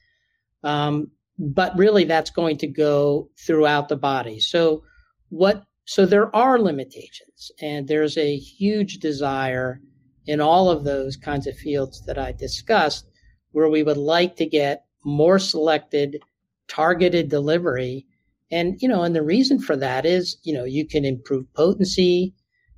um, 0.63 1.11
but 1.37 1.77
really 1.77 2.03
that's 2.03 2.29
going 2.29 2.57
to 2.57 2.67
go 2.67 3.29
throughout 3.45 3.89
the 3.89 3.95
body. 3.95 4.39
So 4.39 4.83
what? 5.29 5.63
So 5.85 6.05
there 6.05 6.35
are 6.35 6.59
limitations, 6.59 7.51
and 7.61 7.87
there's 7.87 8.17
a 8.17 8.35
huge 8.35 8.97
desire 8.99 9.79
in 10.25 10.41
all 10.41 10.69
of 10.69 10.83
those 10.83 11.15
kinds 11.15 11.47
of 11.47 11.55
fields 11.55 12.03
that 12.05 12.17
I 12.17 12.33
discussed, 12.33 13.07
where 13.51 13.69
we 13.69 13.83
would 13.83 13.97
like 13.97 14.35
to 14.37 14.45
get 14.45 14.83
more 15.05 15.39
selected, 15.39 16.19
targeted 16.67 17.29
delivery. 17.29 18.05
And, 18.51 18.81
you 18.81 18.89
know, 18.89 19.03
and 19.03 19.15
the 19.15 19.23
reason 19.23 19.59
for 19.59 19.77
that 19.77 20.05
is, 20.05 20.37
you 20.43 20.53
know, 20.53 20.65
you 20.65 20.85
can 20.85 21.05
improve 21.05 21.45
potency, 21.53 22.33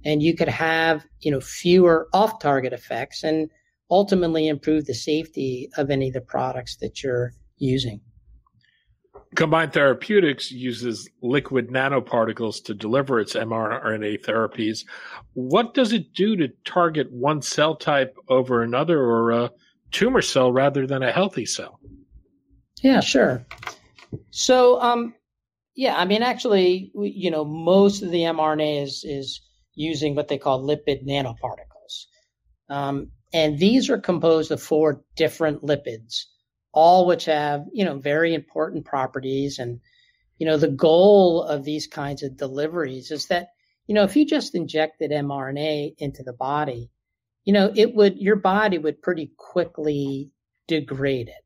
and 0.06 0.22
you 0.22 0.36
could 0.36 0.48
have 0.48 1.06
you 1.22 1.32
know 1.32 1.42
fewer 1.42 2.08
off 2.13 2.39
target 2.39 2.74
effects 2.74 3.24
and 3.24 3.50
ultimately 3.92 4.48
improve 4.48 4.86
the 4.86 4.94
safety 4.94 5.70
of 5.78 5.89
any 5.89 6.08
of 6.08 6.13
the 6.13 6.22
products 6.22 6.78
that 6.78 7.04
you're 7.04 7.34
using 7.58 8.00
Combined 9.36 9.74
Therapeutics 9.74 10.51
uses 10.51 11.07
liquid 11.21 11.69
nanoparticles 11.69 12.63
to 12.63 12.74
deliver 12.74 13.19
its 13.19 13.36
mRNA 13.36 14.21
therapies. 14.25 14.86
What 15.33 15.74
does 15.74 15.93
it 15.93 16.13
do 16.13 16.36
to 16.38 16.50
target 16.65 17.12
one 17.12 17.41
cell 17.41 17.75
type 17.75 18.15
over 18.27 18.63
another 18.63 19.00
or 19.00 19.31
a 19.31 19.51
tumor 19.91 20.24
cell 20.24 20.51
rather 20.51 20.88
than 20.88 21.03
a 21.03 21.12
healthy 21.12 21.45
cell? 21.45 21.79
Yeah, 22.81 23.01
sure. 23.01 23.45
So, 24.31 24.81
um, 24.81 25.13
yeah, 25.75 25.95
I 25.95 26.05
mean, 26.05 26.24
actually, 26.24 26.91
you 26.95 27.29
know, 27.29 27.45
most 27.45 28.01
of 28.01 28.12
the 28.12 28.21
mRNA 28.21 28.83
is 28.83 29.03
is 29.05 29.41
using 29.75 30.15
what 30.15 30.27
they 30.27 30.38
call 30.38 30.62
lipid 30.62 31.07
nanoparticles. 31.07 32.07
Um, 32.69 33.12
and 33.31 33.59
these 33.59 33.89
are 33.89 34.00
composed 34.00 34.51
of 34.51 34.62
four 34.62 35.03
different 35.15 35.62
lipids, 35.62 36.24
all 36.72 37.08
which 37.08 37.26
have, 37.26 37.66
you 37.74 37.86
know, 37.86 37.98
very 37.98 38.34
important 38.34 38.86
properties. 38.86 39.60
And, 39.60 39.80
you 40.38 40.46
know, 40.46 40.58
the 40.58 40.68
goal 40.68 41.44
of 41.44 41.64
these 41.64 41.88
kinds 41.88 42.24
of 42.24 42.38
deliveries 42.38 43.12
is 43.12 43.28
that, 43.28 43.50
you 43.88 43.96
know, 43.96 44.04
if 44.04 44.16
you 44.16 44.26
just 44.26 44.56
injected 44.56 45.12
mRNA 45.12 45.96
into 45.98 46.24
the 46.24 46.34
body, 46.34 46.92
you 47.44 47.54
know, 47.54 47.72
it 47.76 47.96
would, 47.96 48.18
your 48.18 48.36
body 48.36 48.78
would 48.78 49.02
pretty 49.02 49.32
quickly 49.38 50.32
degrade 50.68 51.30
it, 51.30 51.44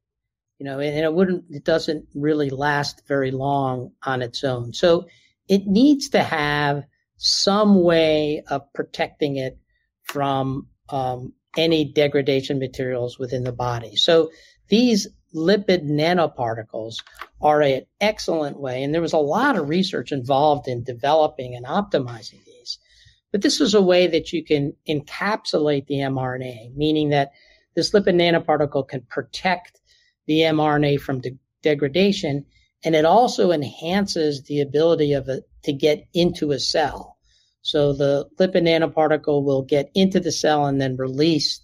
you 0.60 0.66
know, 0.66 0.80
and 0.80 1.06
it 1.06 1.14
wouldn't, 1.14 1.46
it 1.50 1.64
doesn't 1.64 2.08
really 2.14 2.50
last 2.50 3.08
very 3.08 3.32
long 3.32 3.92
on 4.04 4.22
its 4.22 4.44
own. 4.44 4.74
So 4.74 5.08
it 5.48 5.66
needs 5.66 6.10
to 6.10 6.22
have 6.22 6.84
some 7.18 7.82
way 7.82 8.44
of 8.50 8.74
protecting 8.74 9.38
it 9.38 9.58
from 10.04 10.68
um, 10.90 11.34
any 11.56 11.94
degradation 11.94 12.60
materials 12.60 13.18
within 13.18 13.44
the 13.44 13.54
body. 13.54 13.96
So 13.96 14.32
these 14.74 15.08
lipid 15.36 15.88
nanoparticles 15.88 16.96
are 17.40 17.62
an 17.62 17.84
excellent 18.02 18.60
way, 18.60 18.82
and 18.82 18.92
there 18.92 19.04
was 19.04 19.14
a 19.14 19.18
lot 19.18 19.56
of 19.56 19.70
research 19.70 20.12
involved 20.12 20.68
in 20.68 20.84
developing 20.84 21.56
and 21.56 21.64
optimizing 21.64 22.44
these. 22.44 22.80
But 23.32 23.44
this 23.44 23.62
is 23.62 23.76
a 23.76 23.84
way 23.84 24.08
that 24.08 24.34
you 24.34 24.44
can 24.44 24.74
encapsulate 24.90 25.86
the 25.86 25.98
mRNA, 25.98 26.76
meaning 26.76 27.10
that 27.10 27.34
this 27.76 27.92
lipid 27.92 28.16
nanoparticle 28.16 28.88
can 28.88 29.02
protect 29.02 29.80
the 30.26 30.40
mRNA 30.40 31.02
from 31.02 31.22
de- 31.22 31.38
degradation, 31.62 32.44
and 32.84 32.96
it 32.96 33.06
also 33.06 33.52
enhances 33.52 34.42
the 34.46 34.60
ability 34.62 35.14
of 35.14 35.30
it 35.30 35.44
to 35.66 35.72
get 35.72 36.08
into 36.16 36.52
a 36.52 36.58
cell. 36.58 37.20
So 37.62 37.94
the 37.94 38.26
lipid 38.40 38.64
nanoparticle 38.64 39.44
will 39.44 39.62
get 39.62 39.92
into 39.94 40.20
the 40.20 40.32
cell 40.32 40.66
and 40.66 40.82
then 40.82 40.98
release 40.98 41.62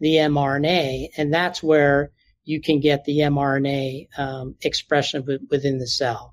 the 0.00 0.14
mRNA, 0.14 1.10
and 1.16 1.32
that's 1.32 1.62
where 1.62 2.10
you 2.48 2.62
can 2.62 2.80
get 2.80 3.04
the 3.04 3.18
mRNA 3.18 4.08
um, 4.18 4.54
expression 4.62 5.22
within 5.50 5.78
the 5.78 5.86
cell. 5.86 6.32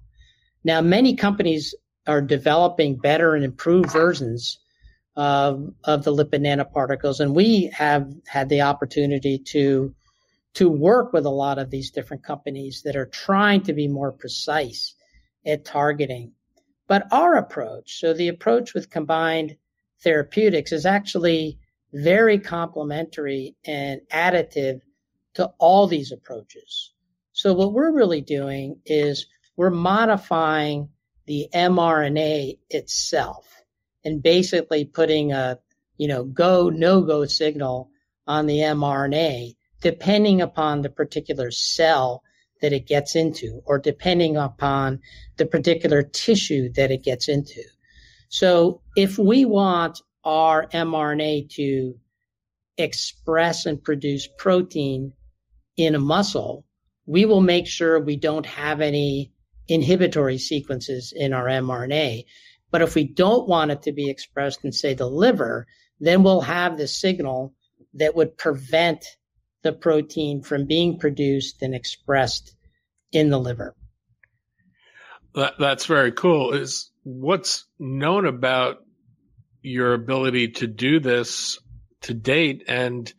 Now, 0.64 0.80
many 0.80 1.18
companies 1.18 1.76
are 2.08 2.22
developing 2.22 2.96
better 2.96 3.36
and 3.36 3.44
improved 3.44 3.92
versions 3.92 4.60
of, 5.18 5.74
of 5.84 6.06
the 6.06 6.14
lipid 6.14 6.42
nanoparticles, 6.42 7.20
and 7.20 7.36
we 7.36 7.70
have 7.74 8.10
had 8.28 8.48
the 8.48 8.62
opportunity 8.62 9.40
to 9.40 9.94
to 10.54 10.70
work 10.70 11.12
with 11.12 11.26
a 11.26 11.30
lot 11.30 11.60
of 11.60 11.70
these 11.70 11.92
different 11.92 12.24
companies 12.24 12.84
that 12.86 12.96
are 12.96 13.08
trying 13.08 13.62
to 13.62 13.74
be 13.74 13.90
more 13.90 14.14
precise 14.14 14.96
at 15.46 15.66
targeting 15.66 16.32
But 16.88 17.08
our 17.12 17.36
approach, 17.36 18.00
so 18.00 18.14
the 18.14 18.30
approach 18.30 18.74
with 18.74 18.90
combined 18.90 19.58
therapeutics 20.02 20.72
is 20.72 20.86
actually 20.86 21.60
very 21.92 22.40
complementary 22.40 23.58
and 23.66 24.00
additive 24.14 24.80
to 25.36 25.52
all 25.60 25.88
these 25.88 26.12
approaches. 26.12 26.92
So 27.34 27.54
what 27.54 27.74
we're 27.74 27.94
really 27.94 28.22
doing 28.22 28.80
is 28.86 29.28
we're 29.56 29.70
modifying 29.70 30.90
the 31.26 31.48
mRNA 31.54 32.60
itself 32.70 33.48
and 34.04 34.22
basically 34.22 34.86
putting 34.86 35.34
a, 35.34 35.60
you 35.98 36.08
know, 36.08 36.24
go, 36.24 36.70
no 36.70 37.02
go 37.02 37.26
signal 37.26 37.90
on 38.28 38.46
the 38.46 38.60
mRNA 38.60 39.56
depending 39.82 40.42
upon 40.42 40.82
the 40.82 40.90
particular 40.90 41.52
cell 41.52 42.24
that 42.62 42.74
it 42.74 42.88
gets 42.88 43.16
into 43.16 43.62
or 43.66 43.78
depending 43.78 44.38
upon 44.38 45.00
the 45.38 45.46
particular 45.46 46.02
tissue 46.02 46.72
that 46.74 46.90
it 46.90 47.04
gets 47.04 47.28
into. 47.28 47.62
So 48.30 48.82
if 48.96 49.18
we 49.18 49.46
want 49.46 50.02
our 50.24 50.68
mRNA 50.68 51.50
to 51.52 52.00
express 52.78 53.66
and 53.66 53.84
produce 53.84 54.28
protein 54.38 55.14
in 55.78 55.96
a 55.96 56.00
muscle, 56.00 56.66
we 57.06 57.26
will 57.26 57.42
make 57.42 57.68
sure 57.68 58.00
we 58.00 58.16
don't 58.16 58.46
have 58.46 58.82
any 58.82 59.32
inhibitory 59.68 60.38
sequences 60.38 61.14
in 61.16 61.34
our 61.34 61.46
mRNA. 61.46 62.26
But 62.72 62.82
if 62.82 62.96
we 62.96 63.06
don't 63.06 63.48
want 63.48 63.72
it 63.72 63.84
to 63.84 63.92
be 63.92 64.10
expressed 64.10 64.64
in, 64.66 64.72
say, 64.72 64.94
the 64.94 65.10
liver, 65.10 65.68
then 66.00 66.24
we'll 66.24 66.42
have 66.42 66.78
the 66.78 66.88
signal 66.88 67.54
that 67.94 68.16
would 68.16 68.38
prevent 68.38 69.06
the 69.64 69.74
protein 69.74 70.42
from 70.42 70.66
being 70.66 71.00
produced 71.00 71.62
and 71.62 71.74
expressed 71.74 72.56
in 73.12 73.30
the 73.30 73.40
liver. 73.40 73.76
That, 75.34 75.54
that's 75.60 75.86
very 75.86 76.12
cool. 76.12 76.54
Is 76.54 76.92
what's 77.04 77.66
known 77.80 78.26
about 78.26 78.78
your 79.62 79.94
ability 79.94 80.50
to 80.50 80.68
do 80.68 81.00
this 81.00 81.60
to 82.02 82.14
date, 82.14 82.64
and 82.68 83.12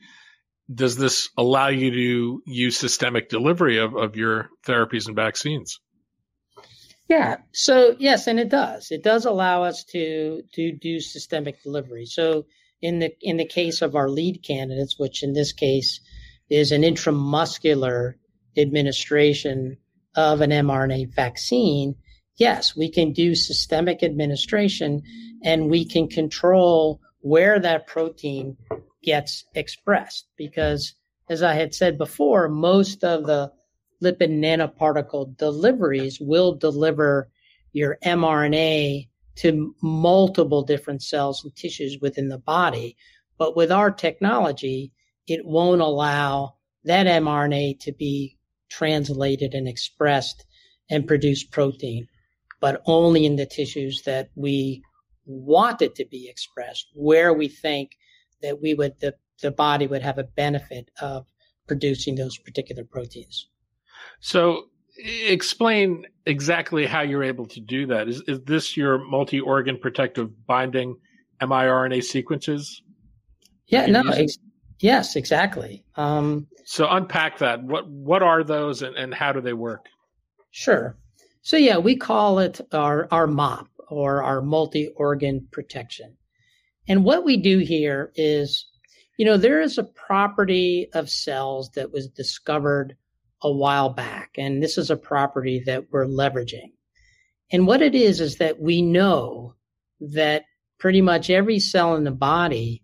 does 0.73 0.97
this 0.97 1.29
allow 1.37 1.69
you 1.69 1.91
to 1.91 2.43
use 2.47 2.77
systemic 2.77 3.29
delivery 3.29 3.79
of, 3.79 3.95
of 3.95 4.17
your 4.17 4.51
therapies 4.67 5.07
and 5.07 5.17
vaccines? 5.17 5.81
Yeah. 7.09 7.37
So 7.53 7.95
yes, 7.99 8.27
and 8.27 8.41
it 8.41 8.49
does. 8.49 8.91
It 8.91 9.05
does 9.05 9.27
allow 9.27 9.63
us 9.63 9.85
to 9.93 10.43
to 10.55 10.73
do 10.73 11.01
systemic 11.01 11.63
delivery. 11.63 12.07
So 12.07 12.47
in 12.83 12.99
the 12.99 13.15
in 13.21 13.37
the 13.37 13.47
case 13.47 13.81
of 13.81 13.95
our 13.95 14.09
lead 14.09 14.43
candidates, 14.43 14.99
which 14.99 15.23
in 15.23 15.33
this 15.33 15.53
case 15.53 16.01
is 16.51 16.73
an 16.73 16.83
intramuscular 16.83 18.15
administration 18.57 19.77
of 20.17 20.41
an 20.41 20.51
mRNA 20.51 21.15
vaccine, 21.15 21.95
yes, 22.37 22.75
we 22.75 22.91
can 22.91 23.13
do 23.13 23.35
systemic 23.35 24.03
administration 24.03 25.03
and 25.45 25.71
we 25.71 25.85
can 25.85 26.09
control 26.09 27.01
where 27.21 27.59
that 27.59 27.87
protein 27.87 28.57
gets 29.03 29.45
expressed. 29.55 30.27
Because 30.37 30.95
as 31.29 31.43
I 31.43 31.55
had 31.55 31.75
said 31.75 31.99
before, 31.99 32.49
most 32.49 33.05
of 33.05 33.27
the 33.27 33.53
lipid 34.03 34.31
nanoparticle 34.31 35.37
deliveries 35.37 36.21
will 36.21 36.55
deliver 36.55 37.29
your 37.73 37.99
mRNA 38.05 39.09
to 39.37 39.75
multiple 39.83 40.63
different 40.63 41.03
cells 41.03 41.45
and 41.45 41.55
tissues 41.55 41.99
within 42.01 42.29
the 42.29 42.39
body. 42.39 42.97
But 43.39 43.57
with 43.57 43.71
our 43.71 43.91
technology, 43.91 44.93
it 45.27 45.45
won't 45.45 45.81
allow 45.81 46.55
that 46.85 47.07
mRNA 47.07 47.81
to 47.81 47.93
be 47.93 48.39
translated 48.69 49.55
and 49.55 49.69
expressed 49.69 50.45
and 50.89 51.07
produce 51.07 51.45
protein, 51.45 52.09
but 52.61 52.83
only 52.87 53.27
in 53.27 53.37
the 53.37 53.47
tissues 53.47 54.03
that 54.07 54.31
we 54.35 54.83
want 55.27 55.83
it 55.83 55.97
to 55.97 56.05
be 56.05 56.29
expressed, 56.29 56.87
where 56.95 57.35
we 57.35 57.49
think 57.49 57.91
that 58.47 58.63
we 58.63 58.75
would 58.75 58.99
the, 59.01 59.15
the 59.43 59.51
body 59.51 59.87
would 59.87 60.03
have 60.03 60.19
a 60.19 60.25
benefit 60.25 60.91
of 61.01 61.27
producing 61.67 62.15
those 62.15 62.39
particular 62.39 62.85
proteins. 62.85 63.49
So 64.21 64.67
explain 64.99 66.07
exactly 66.25 66.87
how 66.87 67.03
you're 67.03 67.25
able 67.25 67.47
to 67.47 67.61
do 67.61 67.87
that. 67.87 68.09
Is, 68.09 68.23
is 68.27 68.41
this 68.45 68.77
your 68.77 68.99
multi-organ 68.99 69.79
protective 69.79 70.31
binding 70.47 70.97
miRNA 71.43 72.03
sequences? 72.03 72.83
Yeah, 73.67 73.87
no, 73.87 74.03
ex- 74.11 74.39
yes, 74.79 75.17
exactly. 75.17 75.85
Um, 75.97 76.47
so 76.65 76.87
unpack 76.89 77.39
that. 77.39 77.63
What 77.63 77.89
what 77.89 78.23
are 78.23 78.45
those, 78.45 78.83
and, 78.83 78.97
and 78.97 79.13
how 79.13 79.33
do 79.33 79.41
they 79.41 79.53
work? 79.53 79.87
Sure. 80.53 80.97
So 81.43 81.57
yeah, 81.57 81.79
we 81.79 81.97
call 81.97 82.39
it 82.39 82.61
our 82.73 83.09
our 83.11 83.27
MOP 83.27 83.69
or 83.89 84.23
our 84.23 84.41
multi-organ 84.41 85.49
protection. 85.51 86.17
And 86.89 87.05
what 87.05 87.25
we 87.25 87.37
do 87.37 87.59
here 87.59 88.13
is, 88.15 88.67
you 89.19 89.25
know, 89.25 89.37
there 89.37 89.61
is 89.61 89.79
a 89.79 89.85
property 89.85 90.89
of 90.93 91.11
cells 91.11 91.71
that 91.73 91.93
was 91.93 92.09
discovered 92.09 92.97
a 93.43 93.51
while 93.53 93.91
back. 93.91 94.31
And 94.39 94.63
this 94.63 94.79
is 94.79 94.91
a 94.91 94.97
property 94.97 95.63
that 95.67 95.87
we're 95.91 96.07
leveraging. 96.07 96.73
And 97.51 97.67
what 97.67 97.83
it 97.83 97.95
is, 97.95 98.21
is 98.21 98.39
that 98.39 98.61
we 98.61 98.83
know 98.83 99.55
that 100.01 100.45
pretty 100.79 101.01
much 101.01 101.31
every 101.31 101.59
cell 101.59 101.95
in 101.97 102.05
the 102.05 102.11
body, 102.11 102.83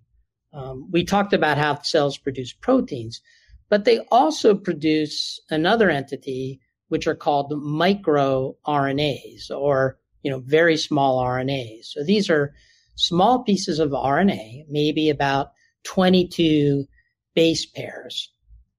um, 0.53 0.89
we 0.91 1.05
talked 1.05 1.33
about 1.33 1.59
how 1.59 1.81
cells 1.83 2.19
produce 2.19 2.53
proteins, 2.53 3.21
but 3.69 3.85
they 3.85 4.01
also 4.11 4.55
produce 4.55 5.41
another 5.51 5.91
entity, 5.91 6.61
which 6.89 7.07
are 7.07 7.15
called 7.15 7.51
microRNAs 7.53 9.51
or, 9.51 9.99
you 10.23 10.31
know, 10.31 10.41
very 10.41 10.77
small 10.77 11.23
RNAs. 11.23 11.87
So 11.87 12.05
these 12.05 12.31
are 12.31 12.53
small 12.95 13.43
pieces 13.43 13.79
of 13.79 13.91
RNA, 13.91 14.65
maybe 14.69 15.11
about 15.11 15.53
22 15.85 16.87
base 17.35 17.67
pairs 17.67 18.33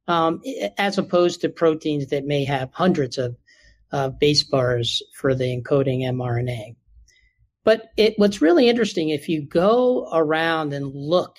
um, 0.08 0.42
as 0.78 0.98
opposed 0.98 1.42
to 1.42 1.50
proteins 1.50 2.08
that 2.08 2.26
may 2.26 2.44
have 2.44 2.70
hundreds 2.74 3.18
of 3.18 3.36
uh, 3.92 4.10
base 4.10 4.44
pairs 4.44 5.02
for 5.16 5.36
the 5.36 5.46
encoding 5.46 6.02
mRNA. 6.02 6.76
But 7.64 7.92
it, 7.96 8.16
what's 8.18 8.42
really 8.42 8.68
interesting, 8.68 9.10
if 9.10 9.30
you 9.30 9.42
go 9.42 10.10
around 10.12 10.74
and 10.74 10.94
look 10.94 11.38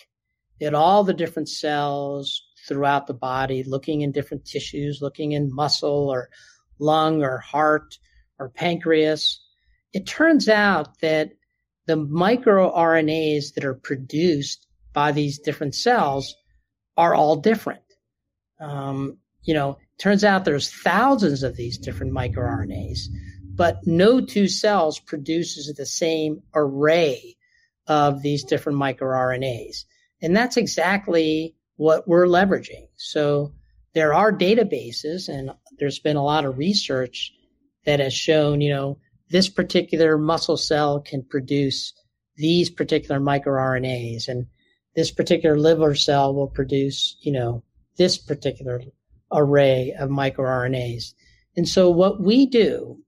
at 0.63 0.75
all 0.75 1.05
the 1.05 1.13
different 1.13 1.49
cells 1.49 2.43
throughout 2.67 3.07
the 3.07 3.15
body, 3.15 3.63
looking 3.65 4.01
in 4.01 4.13
different 4.13 4.47
tissues, 4.47 5.03
looking 5.03 5.33
in 5.33 5.55
muscle 5.55 6.09
or 6.09 6.31
lung 6.79 7.23
or 7.23 7.39
heart 7.39 7.99
or 8.39 8.49
pancreas, 8.49 9.41
it 9.93 10.07
turns 10.07 10.49
out 10.49 11.01
that 11.01 11.33
the 11.87 11.97
microRNAs 11.97 13.55
that 13.55 13.65
are 13.65 13.75
produced 13.75 14.67
by 14.93 15.13
these 15.13 15.39
different 15.39 15.75
cells 15.75 16.35
are 16.97 17.15
all 17.15 17.37
different. 17.37 17.83
Um, 18.61 19.19
you 19.43 19.55
know, 19.55 19.79
turns 19.99 20.25
out 20.25 20.45
there's 20.45 20.73
thousands 20.73 21.43
of 21.43 21.57
these 21.57 21.79
different 21.79 22.13
microRNAs, 22.13 23.01
but 23.55 23.81
no 23.85 24.21
two 24.21 24.49
cells 24.49 24.99
produces 24.99 25.73
the 25.75 25.87
same 25.87 26.43
array 26.55 27.37
of 27.87 28.23
these 28.23 28.45
different 28.45 28.79
microRNAs. 28.79 29.85
And 30.23 30.35
that's 30.35 30.57
exactly 30.57 31.55
what 31.77 32.09
we're 32.09 32.27
leveraging. 32.27 32.89
So 32.97 33.53
there 33.95 34.15
are 34.15 34.33
databases 34.33 35.29
and 35.29 35.51
there's 35.79 35.99
been 35.99 36.17
a 36.17 36.25
lot 36.25 36.45
of 36.45 36.59
research 36.59 37.33
that 37.85 38.01
has 38.01 38.15
shown, 38.15 38.61
you 38.61 38.71
know, 38.71 38.99
this 39.31 39.49
particular 39.49 40.19
muscle 40.19 40.57
cell 40.57 41.01
can 41.01 41.23
produce 41.23 41.93
these 42.37 42.71
particular 42.71 43.21
microRNAs 43.21 44.29
and 44.29 44.47
this 44.95 45.11
particular 45.11 45.59
liver 45.59 45.95
cell 45.95 46.35
will 46.35 46.49
produce, 46.49 47.17
you 47.21 47.33
know, 47.33 47.63
this 47.97 48.17
particular 48.17 48.81
array 49.33 49.95
of 49.99 50.11
microRNAs. 50.11 51.15
And 51.57 51.69
so 51.69 51.91
what 51.91 52.21
we 52.21 52.47
do, 52.47 52.99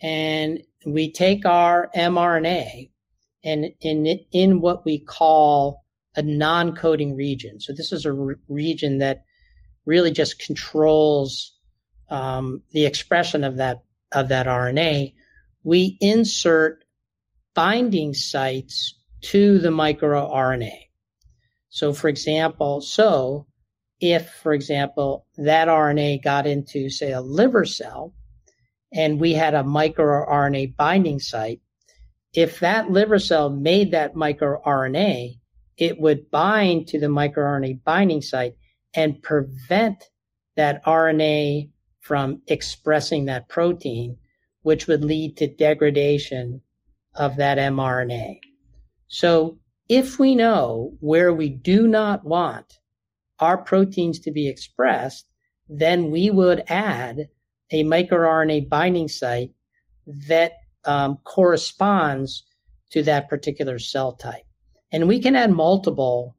and 0.00 0.62
we 0.86 1.10
take 1.10 1.44
our 1.44 1.90
mRNA 1.96 2.90
and 3.44 3.66
in 3.80 4.06
in 4.32 4.60
what 4.60 4.84
we 4.84 4.98
call 4.98 5.84
a 6.16 6.22
non-coding 6.22 7.14
region. 7.16 7.60
So 7.60 7.72
this 7.72 7.92
is 7.92 8.04
a 8.04 8.12
re- 8.12 8.34
region 8.48 8.98
that 8.98 9.24
really 9.84 10.10
just 10.10 10.38
controls 10.38 11.52
um, 12.10 12.62
the 12.72 12.86
expression 12.86 13.44
of 13.44 13.56
that 13.56 13.82
of 14.12 14.28
that 14.28 14.46
RNA. 14.46 15.14
We 15.66 15.98
insert 16.00 16.84
binding 17.52 18.14
sites 18.14 18.94
to 19.22 19.58
the 19.58 19.70
microRNA. 19.70 20.78
So, 21.70 21.92
for 21.92 22.06
example, 22.06 22.80
so 22.80 23.48
if, 24.00 24.30
for 24.30 24.52
example, 24.52 25.26
that 25.38 25.66
RNA 25.66 26.22
got 26.22 26.46
into, 26.46 26.88
say, 26.88 27.10
a 27.10 27.20
liver 27.20 27.64
cell 27.64 28.14
and 28.92 29.18
we 29.18 29.32
had 29.32 29.54
a 29.54 29.64
microRNA 29.64 30.76
binding 30.76 31.18
site, 31.18 31.60
if 32.32 32.60
that 32.60 32.92
liver 32.92 33.18
cell 33.18 33.50
made 33.50 33.90
that 33.90 34.14
microRNA, 34.14 35.36
it 35.78 35.98
would 35.98 36.30
bind 36.30 36.86
to 36.86 37.00
the 37.00 37.08
microRNA 37.08 37.82
binding 37.82 38.22
site 38.22 38.54
and 38.94 39.20
prevent 39.20 40.04
that 40.54 40.84
RNA 40.84 41.70
from 42.02 42.42
expressing 42.46 43.24
that 43.24 43.48
protein, 43.48 44.16
which 44.66 44.88
would 44.88 45.04
lead 45.04 45.36
to 45.36 45.46
degradation 45.46 46.60
of 47.14 47.36
that 47.36 47.56
mRNA. 47.56 48.40
So 49.06 49.60
if 49.88 50.18
we 50.18 50.34
know 50.34 50.92
where 50.98 51.32
we 51.32 51.50
do 51.50 51.86
not 51.86 52.24
want 52.24 52.80
our 53.38 53.58
proteins 53.58 54.18
to 54.18 54.32
be 54.32 54.48
expressed, 54.48 55.24
then 55.68 56.10
we 56.10 56.30
would 56.30 56.64
add 56.66 57.28
a 57.70 57.84
microRNA 57.84 58.68
binding 58.68 59.06
site 59.06 59.52
that 60.26 60.54
um, 60.84 61.18
corresponds 61.22 62.42
to 62.90 63.04
that 63.04 63.28
particular 63.28 63.78
cell 63.78 64.14
type. 64.14 64.46
And 64.90 65.06
we 65.06 65.20
can 65.20 65.36
add 65.36 65.52
multiple 65.52 66.36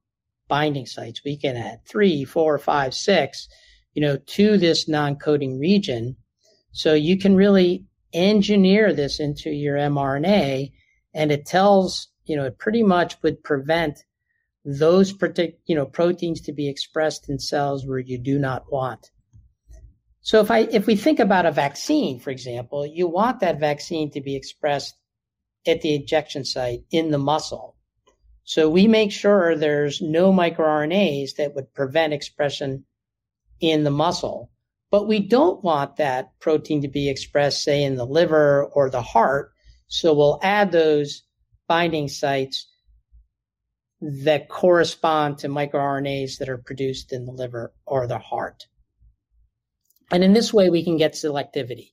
binding 0.50 0.86
sites. 0.86 1.24
We 1.24 1.38
can 1.38 1.56
add 1.56 1.80
three, 1.86 2.26
four, 2.26 2.58
five, 2.58 2.94
six, 2.94 3.48
you 3.94 4.02
know, 4.02 4.18
to 4.18 4.58
this 4.58 4.90
non-coding 4.90 5.60
region. 5.60 6.18
So 6.74 6.94
you 6.94 7.18
can 7.18 7.38
really 7.38 7.87
engineer 8.14 8.94
this 8.94 9.20
into 9.20 9.50
your 9.50 9.76
mRNA 9.76 10.72
and 11.14 11.32
it 11.32 11.46
tells, 11.46 12.08
you 12.26 12.36
know, 12.36 12.46
it 12.46 12.58
pretty 12.58 12.84
much 12.84 13.22
would 13.24 13.44
prevent 13.44 14.00
those 14.64 15.14
particular, 15.14 15.58
you 15.66 15.76
know, 15.76 15.86
proteins 15.86 16.42
to 16.42 16.54
be 16.54 16.70
expressed 16.70 17.30
in 17.30 17.40
cells 17.40 17.86
where 17.86 18.00
you 18.00 18.18
do 18.18 18.38
not 18.38 18.72
want. 18.72 19.10
So 20.22 20.42
if 20.42 20.52
I 20.52 20.60
if 20.60 20.88
we 20.88 20.98
think 20.98 21.20
about 21.20 21.46
a 21.46 21.52
vaccine, 21.52 22.20
for 22.20 22.32
example, 22.32 22.86
you 22.86 23.08
want 23.08 23.40
that 23.40 23.60
vaccine 23.62 24.12
to 24.12 24.22
be 24.22 24.36
expressed 24.36 24.94
at 25.66 25.82
the 25.82 25.96
injection 25.96 26.44
site 26.44 26.82
in 26.92 27.12
the 27.12 27.18
muscle. 27.18 27.78
So 28.44 28.70
we 28.70 28.88
make 28.88 29.12
sure 29.12 29.56
there's 29.56 30.02
no 30.02 30.32
microRNAs 30.32 31.36
that 31.36 31.56
would 31.56 31.74
prevent 31.74 32.14
expression 32.14 32.86
in 33.60 33.84
the 33.84 33.92
muscle. 33.92 34.52
But 34.90 35.08
we 35.08 35.20
don't 35.20 35.64
want 35.64 35.98
that 35.98 36.40
protein 36.40 36.82
to 36.82 36.88
be 36.88 37.10
expressed, 37.10 37.64
say, 37.64 37.84
in 37.84 37.96
the 37.96 38.06
liver 38.06 38.66
or 38.66 38.90
the 38.90 39.02
heart. 39.02 39.52
So 39.88 40.14
we'll 40.14 40.40
add 40.42 40.72
those 40.72 41.24
binding 41.68 42.08
sites 42.08 42.68
that 44.02 44.48
correspond 44.48 45.40
to 45.40 45.50
microRNAs 45.50 46.38
that 46.38 46.50
are 46.50 46.58
produced 46.58 47.12
in 47.12 47.26
the 47.26 47.32
liver 47.32 47.74
or 47.86 48.08
the 48.08 48.20
heart. 48.20 48.68
And 50.12 50.24
in 50.24 50.34
this 50.34 50.54
way, 50.54 50.70
we 50.70 50.84
can 50.84 50.98
get 50.98 51.14
selectivity. 51.14 51.92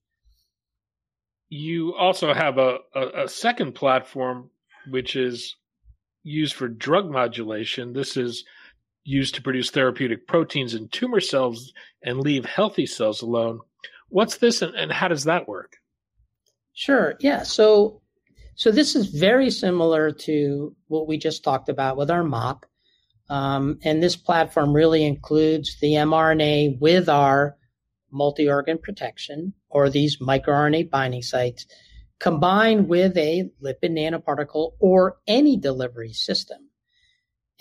You 1.48 1.94
also 1.94 2.33
have 2.33 2.59
a, 2.59 2.78
a, 2.94 3.24
a 3.24 3.28
second 3.28 3.72
platform, 3.74 4.50
which 4.88 5.16
is 5.16 5.57
used 6.22 6.54
for 6.54 6.68
drug 6.68 7.11
modulation. 7.11 7.92
This 7.92 8.16
is 8.16 8.44
used 9.04 9.34
to 9.34 9.42
produce 9.42 9.70
therapeutic 9.70 10.26
proteins 10.26 10.74
in 10.74 10.88
tumor 10.88 11.20
cells 11.20 11.72
and 12.02 12.20
leave 12.20 12.44
healthy 12.44 12.86
cells 12.86 13.22
alone. 13.22 13.60
What's 14.08 14.38
this 14.38 14.62
and, 14.62 14.74
and 14.74 14.90
how 14.90 15.08
does 15.08 15.24
that 15.24 15.46
work? 15.46 15.76
Sure. 16.72 17.14
Yeah. 17.20 17.42
So, 17.42 18.00
so 18.56 18.70
this 18.70 18.96
is 18.96 19.06
very 19.08 19.50
similar 19.50 20.10
to 20.10 20.74
what 20.88 21.06
we 21.06 21.18
just 21.18 21.44
talked 21.44 21.68
about 21.68 21.96
with 21.96 22.10
our 22.10 22.24
MOP. 22.24 22.66
Um, 23.28 23.78
and 23.82 24.02
this 24.02 24.16
platform 24.16 24.72
really 24.72 25.04
includes 25.04 25.78
the 25.80 25.92
mRNA 25.92 26.78
with 26.80 27.08
our 27.08 27.56
multi 28.10 28.48
organ 28.48 28.78
protection 28.78 29.54
or 29.68 29.90
these 29.90 30.18
microRNA 30.18 30.90
binding 30.90 31.22
sites 31.22 31.66
combined 32.20 32.88
with 32.88 33.16
a 33.16 33.50
lipid 33.62 33.90
nanoparticle 33.90 34.72
or 34.78 35.16
any 35.26 35.56
delivery 35.56 36.12
system. 36.12 36.70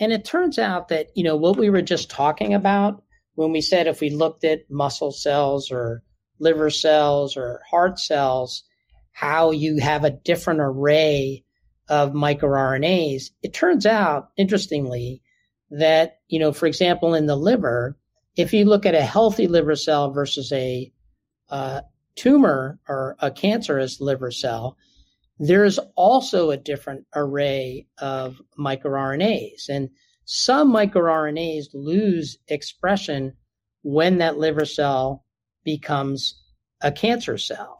And 0.04 0.12
it 0.12 0.26
turns 0.26 0.60
out 0.60 0.90
that, 0.90 1.16
you 1.16 1.24
know, 1.24 1.38
what 1.38 1.56
we 1.56 1.70
were 1.70 1.82
just 1.82 2.10
talking 2.10 2.54
about 2.54 3.02
when 3.36 3.54
we 3.54 3.62
said 3.62 3.88
if 3.88 4.02
we 4.02 4.10
looked 4.10 4.44
at 4.44 4.70
muscle 4.70 5.14
cells 5.14 5.72
or 5.72 6.04
liver 6.40 6.70
cells 6.70 7.38
or 7.38 7.62
heart 7.72 7.98
cells, 7.98 8.66
how 9.14 9.52
you 9.52 9.78
have 9.78 10.04
a 10.04 10.10
different 10.12 10.60
array 10.60 11.46
of 11.88 12.12
microRNAs, 12.12 13.30
it 13.42 13.54
turns 13.54 13.86
out, 13.86 14.28
interestingly, 14.36 15.22
that, 15.72 16.18
you 16.28 16.38
know, 16.38 16.52
for 16.52 16.66
example, 16.66 17.14
in 17.14 17.26
the 17.26 17.38
liver, 17.38 17.98
if 18.36 18.52
you 18.52 18.66
look 18.66 18.86
at 18.86 18.96
a 18.96 19.04
healthy 19.04 19.48
liver 19.48 19.78
cell 19.78 20.12
versus 20.12 20.52
a 20.52 20.92
uh, 21.50 21.80
tumor 22.16 22.78
or 22.90 23.16
a 23.20 23.32
cancerous 23.32 24.02
liver 24.02 24.32
cell, 24.32 24.76
there's 25.48 25.80
also 25.96 26.52
a 26.52 26.58
different 26.58 27.06
array 27.16 27.88
of 27.98 28.42
microRNAs. 28.58 29.70
And 29.70 29.90
some 30.26 30.72
microRNAs 30.72 31.68
lose 31.74 32.38
expression 32.48 33.34
when 33.82 34.20
that 34.20 34.38
liver 34.38 34.66
cell 34.66 35.26
becomes 35.64 36.42
a 36.82 36.92
cancer 36.92 37.38
cell. 37.38 37.78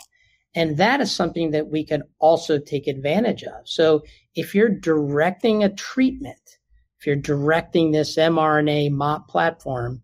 And 0.56 0.78
that 0.78 1.02
is 1.02 1.12
something 1.12 1.52
that 1.52 1.68
we 1.68 1.84
can 1.84 2.04
also 2.20 2.60
take 2.60 2.88
advantage 2.88 3.44
of. 3.44 3.68
So 3.68 4.04
if 4.36 4.54
you're 4.54 4.70
directing 4.70 5.64
a 5.64 5.74
treatment, 5.74 6.38
if 7.00 7.08
you're 7.08 7.16
directing 7.16 7.92
this 7.92 8.18
mRNA 8.18 8.92
MOP 8.92 9.28
platform 9.28 10.02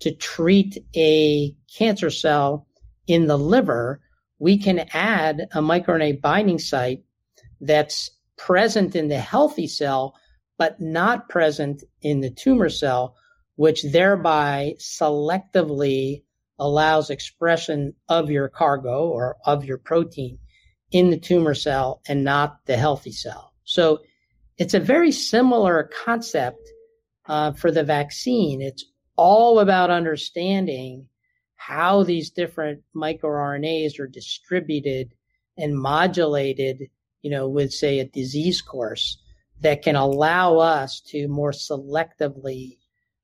to 0.00 0.12
treat 0.14 0.78
a 0.96 1.54
cancer 1.76 2.10
cell 2.10 2.66
in 3.06 3.26
the 3.26 3.38
liver, 3.38 4.00
we 4.42 4.58
can 4.58 4.80
add 4.92 5.46
a 5.52 5.62
microRNA 5.62 6.20
binding 6.20 6.58
site 6.58 7.04
that's 7.60 8.10
present 8.36 8.96
in 8.96 9.06
the 9.06 9.20
healthy 9.20 9.68
cell, 9.68 10.16
but 10.58 10.80
not 10.80 11.28
present 11.28 11.84
in 12.00 12.22
the 12.22 12.30
tumor 12.30 12.68
cell, 12.68 13.14
which 13.54 13.84
thereby 13.84 14.74
selectively 14.80 16.24
allows 16.58 17.08
expression 17.08 17.94
of 18.08 18.32
your 18.32 18.48
cargo 18.48 19.06
or 19.06 19.36
of 19.46 19.64
your 19.64 19.78
protein 19.78 20.38
in 20.90 21.10
the 21.10 21.20
tumor 21.20 21.54
cell 21.54 22.02
and 22.08 22.24
not 22.24 22.58
the 22.66 22.76
healthy 22.76 23.12
cell. 23.12 23.52
So 23.62 24.00
it's 24.58 24.74
a 24.74 24.80
very 24.80 25.12
similar 25.12 25.88
concept 26.04 26.68
uh, 27.26 27.52
for 27.52 27.70
the 27.70 27.84
vaccine. 27.84 28.60
It's 28.60 28.84
all 29.14 29.60
about 29.60 29.90
understanding 29.90 31.06
how 31.66 32.02
these 32.02 32.30
different 32.30 32.82
microRNAs 32.94 34.00
are 34.00 34.08
distributed 34.08 35.14
and 35.56 35.78
modulated, 35.78 36.88
you 37.22 37.30
know, 37.30 37.48
with 37.48 37.72
say 37.72 38.00
a 38.00 38.04
disease 38.04 38.60
course 38.60 39.18
that 39.60 39.82
can 39.82 39.94
allow 39.94 40.58
us 40.58 41.00
to 41.00 41.28
more 41.28 41.52
selectively 41.52 42.78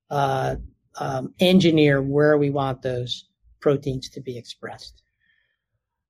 uh, 0.09 0.55
um, 0.95 1.33
engineer 1.39 2.01
where 2.01 2.37
we 2.37 2.49
want 2.49 2.81
those 2.81 3.25
proteins 3.59 4.09
to 4.09 4.21
be 4.21 4.37
expressed. 4.37 5.01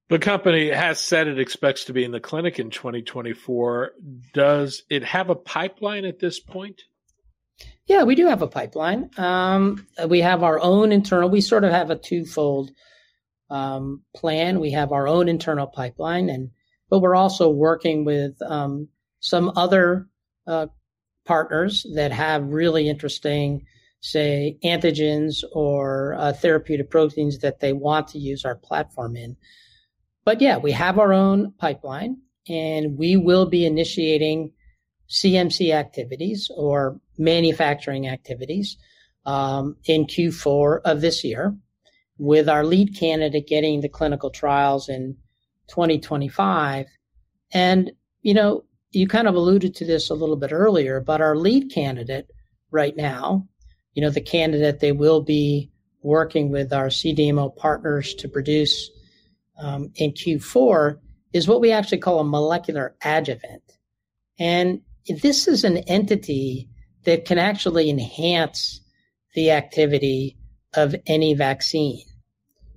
The 0.09 0.19
company 0.19 0.69
has 0.69 0.99
said 0.99 1.27
it 1.27 1.39
expects 1.39 1.85
to 1.85 1.93
be 1.93 2.03
in 2.03 2.11
the 2.11 2.19
clinic 2.19 2.59
in 2.59 2.69
2024. 2.69 3.93
Does 4.33 4.83
it 4.89 5.03
have 5.03 5.31
a 5.31 5.35
pipeline 5.35 6.05
at 6.05 6.19
this 6.19 6.39
point? 6.39 6.83
Yeah, 7.87 8.03
we 8.03 8.15
do 8.15 8.27
have 8.27 8.43
a 8.43 8.47
pipeline. 8.47 9.09
Um, 9.17 9.87
we 10.07 10.21
have 10.21 10.43
our 10.43 10.59
own 10.59 10.91
internal. 10.91 11.29
We 11.29 11.41
sort 11.41 11.63
of 11.63 11.71
have 11.71 11.89
a 11.89 11.97
twofold 11.97 12.69
um, 13.49 14.03
plan. 14.15 14.59
We 14.59 14.71
have 14.71 14.91
our 14.91 15.07
own 15.07 15.27
internal 15.27 15.65
pipeline, 15.67 16.29
and 16.29 16.51
but 16.89 16.99
we're 16.99 17.15
also 17.15 17.49
working 17.49 18.05
with 18.05 18.39
um, 18.43 18.89
some 19.19 19.51
other 19.55 20.07
uh, 20.45 20.67
partners 21.25 21.85
that 21.95 22.11
have 22.11 22.43
really 22.45 22.89
interesting, 22.89 23.65
say, 24.01 24.57
antigens 24.63 25.43
or 25.51 26.15
uh, 26.17 26.33
therapeutic 26.33 26.89
proteins 26.89 27.39
that 27.39 27.59
they 27.59 27.73
want 27.73 28.09
to 28.09 28.19
use 28.19 28.45
our 28.45 28.55
platform 28.55 29.15
in. 29.15 29.35
But 30.25 30.41
yeah, 30.41 30.57
we 30.57 30.71
have 30.73 30.99
our 30.99 31.13
own 31.13 31.53
pipeline, 31.57 32.21
and 32.47 32.97
we 32.97 33.17
will 33.17 33.47
be 33.47 33.65
initiating 33.65 34.53
CMC 35.09 35.73
activities 35.73 36.51
or 36.55 36.99
manufacturing 37.17 38.07
activities 38.07 38.77
um, 39.25 39.75
in 39.85 40.05
Q4 40.05 40.81
of 40.85 41.01
this 41.01 41.23
year, 41.23 41.55
with 42.17 42.47
our 42.49 42.63
lead 42.63 42.95
candidate 42.95 43.47
getting 43.47 43.81
the 43.81 43.89
clinical 43.89 44.29
trials 44.29 44.89
in 44.89 45.17
2025. 45.67 46.85
And, 47.51 47.91
you 48.21 48.33
know, 48.33 48.63
you 48.91 49.07
kind 49.07 49.27
of 49.27 49.35
alluded 49.35 49.75
to 49.75 49.85
this 49.85 50.09
a 50.09 50.15
little 50.15 50.35
bit 50.35 50.51
earlier, 50.51 50.99
but 50.99 51.21
our 51.21 51.35
lead 51.35 51.71
candidate 51.71 52.29
right 52.71 52.95
now, 52.95 53.47
you 53.93 54.01
know, 54.01 54.09
the 54.09 54.21
candidate 54.21 54.79
they 54.79 54.91
will 54.91 55.21
be 55.21 55.71
working 56.01 56.49
with 56.51 56.71
our 56.71 56.87
CDMO 56.87 57.55
partners 57.55 58.13
to 58.15 58.27
produce 58.27 58.89
um, 59.59 59.91
in 59.95 60.11
Q4 60.11 60.99
is 61.33 61.47
what 61.47 61.61
we 61.61 61.71
actually 61.71 61.97
call 61.97 62.19
a 62.19 62.23
molecular 62.23 62.95
adjuvant. 63.03 63.63
And 64.39 64.81
this 65.07 65.47
is 65.47 65.63
an 65.63 65.77
entity 65.77 66.69
that 67.05 67.25
can 67.25 67.37
actually 67.37 67.89
enhance 67.89 68.81
the 69.35 69.51
activity 69.51 70.37
of 70.73 70.95
any 71.07 71.33
vaccine. 71.33 72.03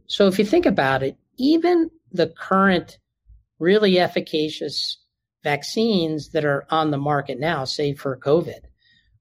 So 0.06 0.26
if 0.26 0.38
you 0.38 0.44
think 0.44 0.66
about 0.66 1.02
it, 1.02 1.16
even 1.38 1.90
the 2.12 2.28
current 2.28 2.98
really 3.58 3.98
efficacious 3.98 4.98
vaccines 5.42 6.30
that 6.30 6.44
are 6.44 6.66
on 6.70 6.90
the 6.90 6.98
market 6.98 7.38
now, 7.38 7.64
say 7.64 7.94
for 7.94 8.16
COVID, 8.16 8.60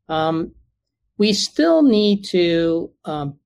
um, 0.10 0.54
we 1.18 1.34
still 1.34 1.84
need 1.84 2.26
to, 2.26 2.92
um, 3.06 3.40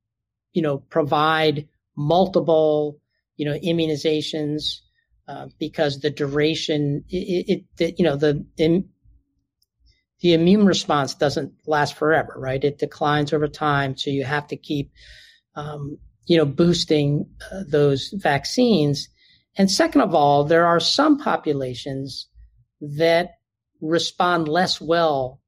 you 0.54 0.62
know, 0.62 0.78
provide 0.78 1.68
multiple, 1.96 3.00
you 3.38 3.46
know, 3.46 3.58
immunizations 3.60 4.80
uh, 5.28 5.48
because 5.60 6.00
the 6.00 6.10
duration, 6.10 7.04
it, 7.10 7.64
it, 7.78 7.96
you 7.98 8.06
know, 8.06 8.16
the 8.16 8.46
the 10.22 10.34
immune 10.34 10.66
response 10.66 11.14
doesn't 11.14 11.54
last 11.68 11.96
forever, 11.96 12.34
right? 12.38 12.64
It 12.64 12.80
declines 12.80 13.34
over 13.34 13.48
time, 13.48 13.98
so 13.98 14.10
you 14.10 14.24
have 14.24 14.48
to 14.48 14.56
keep, 14.56 14.92
um, 15.56 15.98
you 16.26 16.38
know, 16.38 16.46
boosting 16.46 17.30
uh, 17.52 17.64
those 17.68 18.14
vaccines. 18.14 19.10
And 19.58 19.70
second 19.70 20.02
of 20.02 20.16
all, 20.16 20.44
there 20.44 20.66
are 20.66 20.80
some 20.80 21.18
populations 21.18 22.28
that 22.82 23.32
respond 23.82 24.48
less 24.48 24.82
well 24.82 25.42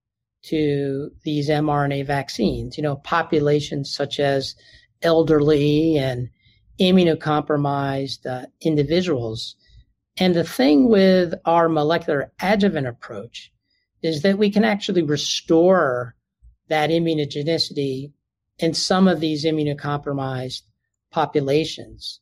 to 0.44 1.12
these 1.24 1.50
mRNA 1.50 2.06
vaccines. 2.06 2.78
You 2.78 2.84
know, 2.84 2.98
populations 2.98 3.94
such 3.94 4.20
as 4.20 4.56
elderly 5.02 5.98
and 5.98 6.30
immunocompromised 6.80 8.26
uh, 8.26 8.46
individuals. 8.62 9.56
And 10.18 10.36
the 10.36 10.44
thing 10.44 10.90
with 10.90 11.34
our 11.46 11.70
molecular 11.70 12.32
adjuvant 12.42 12.88
approach 12.88 13.52
is 14.02 14.22
that 14.22 14.38
we 14.38 14.50
can 14.50 14.64
actually 14.64 15.02
restore 15.02 16.16
that 16.70 16.90
immunogenicity 16.90 18.12
in 18.60 18.74
some 18.74 19.08
of 19.08 19.20
these 19.20 19.46
immunocompromised 19.46 20.62
populations. 21.12 22.20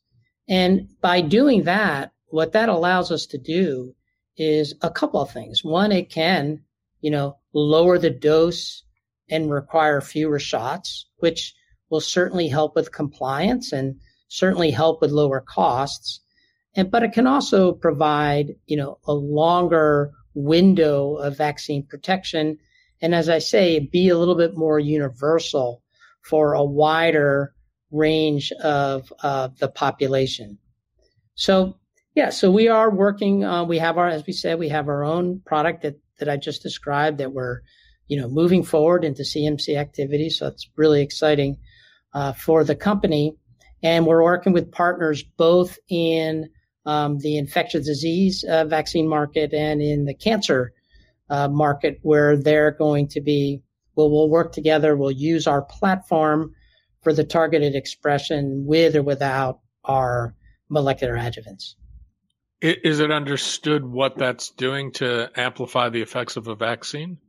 And 0.48 0.90
by 1.02 1.22
doing 1.22 1.64
that, 1.64 2.12
what 2.28 2.54
that 2.54 2.70
allows 2.70 3.12
us 3.12 3.26
to 3.28 3.38
do 3.38 3.96
is 4.38 4.76
a 4.82 4.90
couple 4.92 5.22
of 5.22 5.32
things. 5.32 5.64
One, 5.64 5.92
it 5.92 6.10
can, 6.10 6.62
you 7.02 7.10
know, 7.10 7.38
lower 7.54 7.98
the 7.98 8.10
dose 8.10 8.84
and 9.30 9.52
require 9.52 10.02
fewer 10.02 10.40
shots, 10.40 11.08
which 11.18 11.54
will 11.90 12.02
certainly 12.02 12.48
help 12.48 12.76
with 12.76 12.92
compliance 12.92 13.72
and 13.72 13.96
certainly 14.28 14.72
help 14.72 15.02
with 15.02 15.12
lower 15.12 15.42
costs. 15.42 16.20
And, 16.76 16.92
but 16.92 17.04
it 17.04 17.14
can 17.14 17.26
also 17.26 17.72
provide, 17.72 18.56
you 18.66 18.78
know, 18.78 19.00
a 19.06 19.14
longer 19.14 20.12
window 20.36 21.16
of 21.16 21.38
vaccine 21.38 21.86
protection. 21.88 22.60
And 23.02 23.16
as 23.16 23.30
I 23.30 23.40
say, 23.40 23.80
be 23.80 24.10
a 24.10 24.18
little 24.18 24.36
bit 24.36 24.56
more 24.56 24.80
universal 24.80 25.82
for 26.22 26.54
a 26.54 26.64
wider 26.64 27.54
range 27.92 28.52
of 28.64 29.12
uh, 29.24 29.50
the 29.60 29.70
population. 29.70 30.58
So, 31.36 31.78
yeah, 32.14 32.30
so 32.30 32.52
we 32.52 32.68
are 32.68 32.90
working. 32.90 33.44
Uh, 33.44 33.64
we 33.64 33.80
have 33.80 33.98
our, 33.98 34.08
as 34.08 34.26
we 34.26 34.34
said, 34.34 34.60
we 34.60 34.70
have 34.70 34.88
our 34.88 35.04
own 35.04 35.42
product 35.46 35.84
that 35.84 35.96
that 36.20 36.30
I 36.30 36.38
just 36.38 36.64
described 36.64 37.18
that 37.18 37.34
we're, 37.34 37.60
you 38.08 38.20
know, 38.20 38.30
moving 38.30 38.64
forward 38.64 39.04
into 39.04 39.24
CMC 39.24 39.78
activity. 39.78 40.30
So 40.30 40.48
it's 40.48 40.70
really 40.78 41.02
exciting 41.02 41.58
uh, 42.14 42.32
for 42.32 42.64
the 42.64 42.76
company, 42.76 43.36
and 43.84 44.06
we're 44.06 44.24
working 44.24 44.54
with 44.54 44.72
partners 44.72 45.24
both 45.24 45.78
in 45.90 46.50
um, 46.86 47.18
the 47.20 47.38
infectious 47.38 47.86
disease 47.86 48.44
uh, 48.44 48.66
vaccine 48.66 49.08
market 49.08 49.54
and 49.54 49.82
in 49.82 50.06
the 50.06 50.14
cancer 50.14 50.74
uh, 51.30 51.48
market, 51.48 52.00
where 52.02 52.38
they're 52.38 52.72
going 52.72 53.08
to 53.10 53.22
be. 53.22 53.62
Well, 53.96 54.12
we'll 54.12 54.30
work 54.30 54.52
together. 54.52 54.96
We'll 54.96 55.12
use 55.12 55.48
our 55.48 55.62
platform 55.62 56.54
for 57.02 57.14
the 57.14 57.24
targeted 57.24 57.76
expression 57.76 58.66
with 58.66 58.96
or 58.96 59.04
without 59.04 59.60
our 59.84 60.36
molecular 60.70 61.16
adjuvants. 61.16 61.76
Is 62.62 63.00
it 63.00 63.12
understood 63.12 63.86
what 63.86 64.18
that's 64.18 64.50
doing 64.52 64.92
to 64.94 65.30
amplify 65.36 65.90
the 65.90 66.02
effects 66.02 66.36
of 66.36 66.48
a 66.48 66.56
vaccine? 66.56 67.20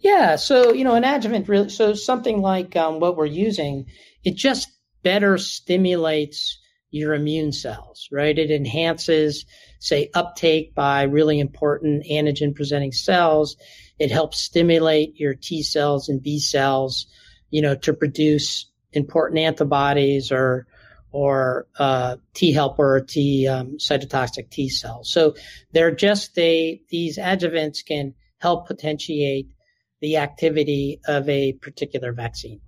Yeah, 0.00 0.36
so 0.36 0.72
you 0.72 0.84
know, 0.84 0.94
an 0.94 1.04
adjuvant 1.04 1.48
really, 1.48 1.68
so 1.68 1.94
something 1.94 2.40
like 2.40 2.76
um, 2.76 3.00
what 3.00 3.16
we're 3.16 3.26
using, 3.26 3.86
it 4.24 4.34
just 4.34 4.68
better 5.02 5.38
stimulates 5.38 6.58
your 6.90 7.14
immune 7.14 7.52
cells, 7.52 8.08
right? 8.10 8.38
It 8.38 8.50
enhances, 8.50 9.44
say, 9.78 10.10
uptake 10.14 10.74
by 10.74 11.02
really 11.02 11.38
important 11.38 12.04
antigen 12.04 12.54
presenting 12.54 12.92
cells. 12.92 13.56
It 13.98 14.10
helps 14.10 14.38
stimulate 14.38 15.18
your 15.18 15.34
T 15.34 15.62
cells 15.62 16.08
and 16.08 16.22
B 16.22 16.38
cells, 16.38 17.06
you 17.50 17.62
know, 17.62 17.74
to 17.76 17.92
produce 17.92 18.66
important 18.92 19.40
antibodies 19.40 20.32
or 20.32 20.66
or 21.10 21.66
uh, 21.78 22.16
T 22.34 22.52
helper 22.52 23.00
T 23.06 23.48
um, 23.48 23.78
cytotoxic 23.78 24.50
T 24.50 24.68
cells. 24.68 25.10
So 25.10 25.34
they're 25.72 25.94
just 25.94 26.34
they 26.34 26.82
these 26.88 27.18
adjuvants 27.18 27.84
can 27.84 28.14
help 28.38 28.66
potentiate 28.66 29.48
the 30.00 30.18
activity 30.18 31.00
of 31.06 31.28
a 31.28 31.54
particular 31.54 32.12
vaccine. 32.12 32.60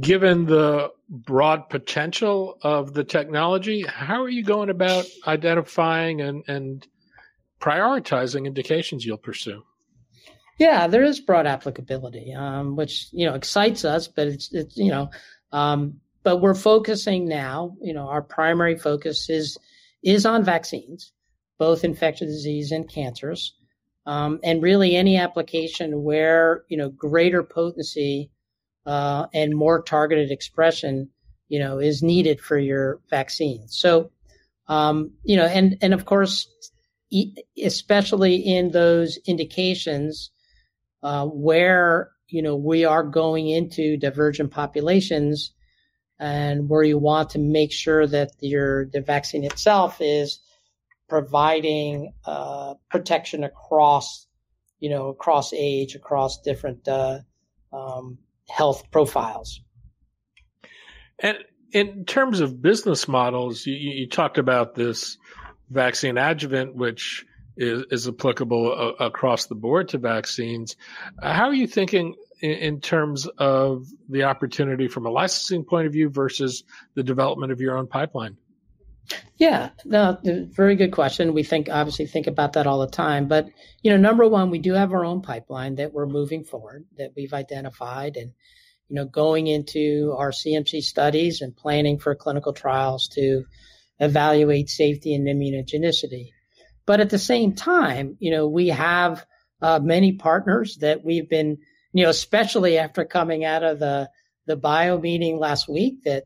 Given 0.00 0.46
the 0.46 0.92
broad 1.08 1.68
potential 1.68 2.58
of 2.62 2.94
the 2.94 3.04
technology, 3.04 3.82
how 3.82 4.22
are 4.22 4.28
you 4.28 4.42
going 4.42 4.70
about 4.70 5.04
identifying 5.26 6.20
and, 6.20 6.42
and 6.48 6.86
prioritizing 7.60 8.46
indications 8.46 9.04
you'll 9.04 9.18
pursue? 9.18 9.62
Yeah, 10.58 10.86
there 10.86 11.02
is 11.02 11.20
broad 11.20 11.46
applicability, 11.46 12.32
um, 12.32 12.76
which 12.76 13.08
you 13.12 13.26
know 13.26 13.34
excites 13.34 13.84
us, 13.84 14.08
but 14.08 14.28
it's, 14.28 14.52
it's 14.54 14.76
you 14.76 14.90
know 14.90 15.10
um, 15.52 16.00
but 16.24 16.38
we're 16.38 16.54
focusing 16.54 17.28
now, 17.28 17.76
you 17.80 17.92
know, 17.94 18.08
our 18.08 18.22
primary 18.22 18.76
focus 18.76 19.30
is 19.30 19.56
is 20.02 20.26
on 20.26 20.44
vaccines, 20.44 21.12
both 21.58 21.84
infectious 21.84 22.28
disease 22.28 22.72
and 22.72 22.90
cancers. 22.90 23.54
Um, 24.06 24.40
and 24.42 24.62
really 24.62 24.96
any 24.96 25.16
application 25.16 26.02
where, 26.02 26.64
you 26.68 26.76
know, 26.76 26.90
greater 26.90 27.42
potency 27.42 28.30
uh, 28.86 29.26
and 29.32 29.56
more 29.56 29.82
targeted 29.82 30.30
expression, 30.30 31.08
you 31.48 31.58
know, 31.58 31.78
is 31.78 32.02
needed 32.02 32.40
for 32.40 32.58
your 32.58 33.00
vaccine. 33.10 33.66
So, 33.68 34.10
um, 34.68 35.12
you 35.24 35.36
know, 35.36 35.46
and, 35.46 35.76
and 35.80 35.94
of 35.94 36.04
course, 36.04 36.48
especially 37.62 38.36
in 38.36 38.70
those 38.70 39.18
indications 39.26 40.30
uh, 41.02 41.26
where, 41.26 42.10
you 42.28 42.42
know, 42.42 42.56
we 42.56 42.84
are 42.84 43.02
going 43.02 43.48
into 43.48 43.96
divergent 43.96 44.50
populations, 44.50 45.52
and 46.18 46.68
where 46.68 46.82
you 46.82 46.98
want 46.98 47.30
to 47.30 47.38
make 47.38 47.72
sure 47.72 48.06
that 48.06 48.30
your 48.40 48.86
the 48.86 49.00
vaccine 49.00 49.44
itself 49.44 49.98
is 50.00 50.40
providing 51.08 52.12
uh, 52.24 52.74
protection 52.88 53.44
across 53.44 54.26
you 54.80 54.88
know 54.88 55.08
across 55.08 55.52
age 55.52 55.94
across 55.94 56.40
different 56.40 56.86
uh, 56.88 57.18
um, 57.72 58.18
health 58.48 58.90
profiles 58.90 59.60
and 61.18 61.38
in 61.72 62.04
terms 62.04 62.40
of 62.40 62.60
business 62.60 63.08
models 63.08 63.66
you, 63.66 63.74
you 63.74 64.08
talked 64.08 64.38
about 64.38 64.74
this 64.74 65.18
vaccine 65.70 66.18
adjuvant 66.18 66.74
which 66.74 67.24
is, 67.56 67.84
is 67.90 68.08
applicable 68.08 68.72
a, 68.72 69.04
across 69.04 69.46
the 69.46 69.54
board 69.54 69.88
to 69.88 69.98
vaccines 69.98 70.76
how 71.22 71.46
are 71.46 71.54
you 71.54 71.66
thinking 71.66 72.14
in, 72.40 72.50
in 72.50 72.80
terms 72.80 73.26
of 73.38 73.86
the 74.08 74.24
opportunity 74.24 74.88
from 74.88 75.06
a 75.06 75.10
licensing 75.10 75.64
point 75.64 75.86
of 75.86 75.92
view 75.92 76.10
versus 76.10 76.64
the 76.94 77.02
development 77.02 77.52
of 77.52 77.60
your 77.60 77.76
own 77.76 77.86
pipeline? 77.86 78.36
Yeah, 79.36 79.70
no, 79.84 80.18
very 80.24 80.76
good 80.76 80.92
question. 80.92 81.34
We 81.34 81.42
think 81.42 81.68
obviously 81.70 82.06
think 82.06 82.26
about 82.26 82.54
that 82.54 82.66
all 82.66 82.80
the 82.80 82.88
time. 82.88 83.28
But 83.28 83.48
you 83.82 83.90
know, 83.90 83.96
number 83.96 84.26
one, 84.28 84.50
we 84.50 84.58
do 84.58 84.72
have 84.74 84.92
our 84.92 85.04
own 85.04 85.22
pipeline 85.22 85.76
that 85.76 85.92
we're 85.92 86.06
moving 86.06 86.44
forward 86.44 86.86
that 86.96 87.12
we've 87.16 87.34
identified, 87.34 88.16
and 88.16 88.32
you 88.88 88.96
know, 88.96 89.04
going 89.04 89.46
into 89.46 90.14
our 90.16 90.30
CMC 90.30 90.82
studies 90.82 91.40
and 91.40 91.56
planning 91.56 91.98
for 91.98 92.14
clinical 92.14 92.52
trials 92.52 93.08
to 93.08 93.44
evaluate 93.98 94.68
safety 94.68 95.14
and 95.14 95.26
immunogenicity. 95.26 96.30
But 96.86 97.00
at 97.00 97.10
the 97.10 97.18
same 97.18 97.54
time, 97.54 98.16
you 98.20 98.30
know, 98.30 98.48
we 98.48 98.68
have 98.68 99.24
uh, 99.60 99.80
many 99.82 100.12
partners 100.12 100.78
that 100.80 101.04
we've 101.04 101.28
been 101.28 101.58
you 101.94 102.02
know, 102.02 102.10
especially 102.10 102.76
after 102.76 103.06
coming 103.06 103.44
out 103.44 103.62
of 103.62 103.78
the 103.78 104.10
the 104.46 104.56
bio 104.56 104.98
meeting 104.98 105.38
last 105.38 105.68
week 105.68 106.02
that 106.04 106.24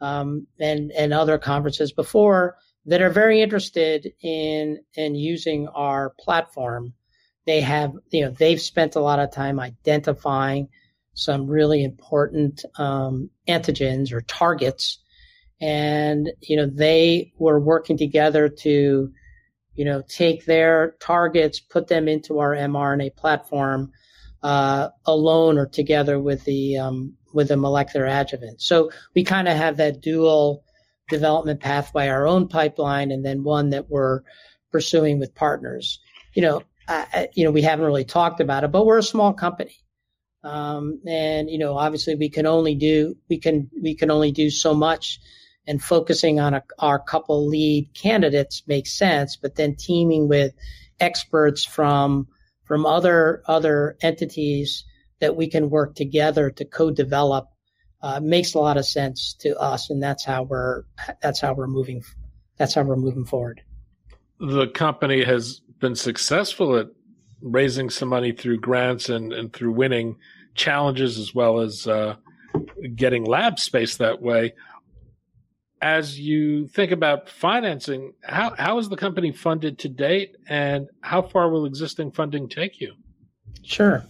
um, 0.00 0.46
and 0.60 0.92
and 0.92 1.12
other 1.12 1.38
conferences 1.38 1.92
before 1.92 2.56
that 2.86 3.02
are 3.02 3.10
very 3.10 3.42
interested 3.42 4.12
in 4.22 4.78
in 4.94 5.14
using 5.14 5.68
our 5.68 6.14
platform. 6.20 6.94
They 7.46 7.60
have 7.60 7.92
you 8.10 8.24
know 8.24 8.30
they've 8.30 8.60
spent 8.60 8.96
a 8.96 9.00
lot 9.00 9.18
of 9.18 9.32
time 9.32 9.60
identifying 9.60 10.68
some 11.14 11.46
really 11.48 11.82
important 11.82 12.64
um, 12.78 13.30
antigens 13.48 14.12
or 14.12 14.20
targets, 14.22 14.98
and 15.60 16.30
you 16.40 16.56
know 16.56 16.66
they 16.66 17.32
were 17.38 17.60
working 17.60 17.98
together 17.98 18.48
to 18.48 19.12
you 19.74 19.84
know 19.84 20.02
take 20.08 20.44
their 20.44 20.94
targets, 21.00 21.60
put 21.60 21.88
them 21.88 22.08
into 22.08 22.38
our 22.38 22.54
mRNA 22.54 23.16
platform 23.16 23.92
uh, 24.42 24.88
alone 25.04 25.58
or 25.58 25.66
together 25.66 26.18
with 26.18 26.44
the 26.44 26.78
um, 26.78 27.14
with 27.32 27.48
the 27.48 27.56
molecular 27.56 28.06
adjuvant. 28.06 28.60
So 28.60 28.90
we 29.14 29.24
kind 29.24 29.48
of 29.48 29.56
have 29.56 29.76
that 29.78 30.00
dual 30.00 30.64
development 31.08 31.60
pathway, 31.60 32.08
our 32.08 32.26
own 32.26 32.48
pipeline, 32.48 33.10
and 33.10 33.24
then 33.24 33.44
one 33.44 33.70
that 33.70 33.90
we're 33.90 34.22
pursuing 34.70 35.18
with 35.18 35.34
partners. 35.34 36.00
You 36.34 36.42
know, 36.42 36.62
you 37.34 37.44
know, 37.44 37.50
we 37.50 37.62
haven't 37.62 37.86
really 37.86 38.04
talked 38.04 38.40
about 38.40 38.64
it, 38.64 38.72
but 38.72 38.86
we're 38.86 38.98
a 38.98 39.02
small 39.02 39.32
company, 39.32 39.76
um, 40.42 41.00
and 41.06 41.50
you 41.50 41.58
know, 41.58 41.76
obviously 41.76 42.14
we 42.14 42.28
can 42.28 42.46
only 42.46 42.74
do 42.74 43.16
we 43.28 43.38
can 43.38 43.70
we 43.82 43.94
can 43.94 44.10
only 44.10 44.32
do 44.32 44.50
so 44.50 44.74
much 44.74 45.20
and 45.66 45.82
focusing 45.82 46.40
on 46.40 46.54
a, 46.54 46.62
our 46.78 46.98
couple 46.98 47.46
lead 47.46 47.90
candidates 47.94 48.62
makes 48.66 48.92
sense, 48.92 49.36
but 49.36 49.56
then 49.56 49.76
teaming 49.76 50.28
with 50.28 50.52
experts 51.00 51.64
from 51.64 52.26
from 52.64 52.86
other 52.86 53.42
other 53.46 53.96
entities 54.02 54.84
that 55.20 55.36
we 55.36 55.48
can 55.48 55.70
work 55.70 55.94
together 55.94 56.50
to 56.50 56.64
co-develop 56.64 57.48
uh, 58.02 58.20
makes 58.20 58.54
a 58.54 58.58
lot 58.58 58.76
of 58.76 58.86
sense 58.86 59.34
to 59.40 59.58
us, 59.58 59.90
and 59.90 60.02
that's 60.02 60.24
how 60.24 60.44
we're 60.44 60.84
that's 61.20 61.40
how 61.40 61.52
we're 61.52 61.66
moving 61.66 62.02
that's 62.56 62.74
how 62.74 62.82
we're 62.82 62.96
moving 62.96 63.24
forward. 63.24 63.62
The 64.40 64.68
company 64.68 65.24
has 65.24 65.60
been 65.80 65.96
successful 65.96 66.76
at 66.76 66.88
raising 67.40 67.90
some 67.90 68.08
money 68.08 68.32
through 68.32 68.58
grants 68.58 69.08
and, 69.08 69.32
and 69.32 69.52
through 69.52 69.72
winning 69.72 70.16
challenges 70.54 71.18
as 71.18 71.34
well 71.34 71.60
as 71.60 71.86
uh, 71.86 72.16
getting 72.94 73.24
lab 73.24 73.58
space 73.58 73.96
that 73.96 74.20
way. 74.20 74.54
As 75.80 76.18
you 76.18 76.66
think 76.66 76.90
about 76.90 77.28
financing, 77.28 78.12
how, 78.22 78.54
how 78.58 78.78
is 78.78 78.88
the 78.88 78.96
company 78.96 79.30
funded 79.30 79.78
to 79.80 79.88
date 79.88 80.36
and 80.48 80.88
how 81.00 81.22
far 81.22 81.48
will 81.50 81.66
existing 81.66 82.10
funding 82.10 82.48
take 82.48 82.80
you? 82.80 82.94
Sure. 83.68 84.02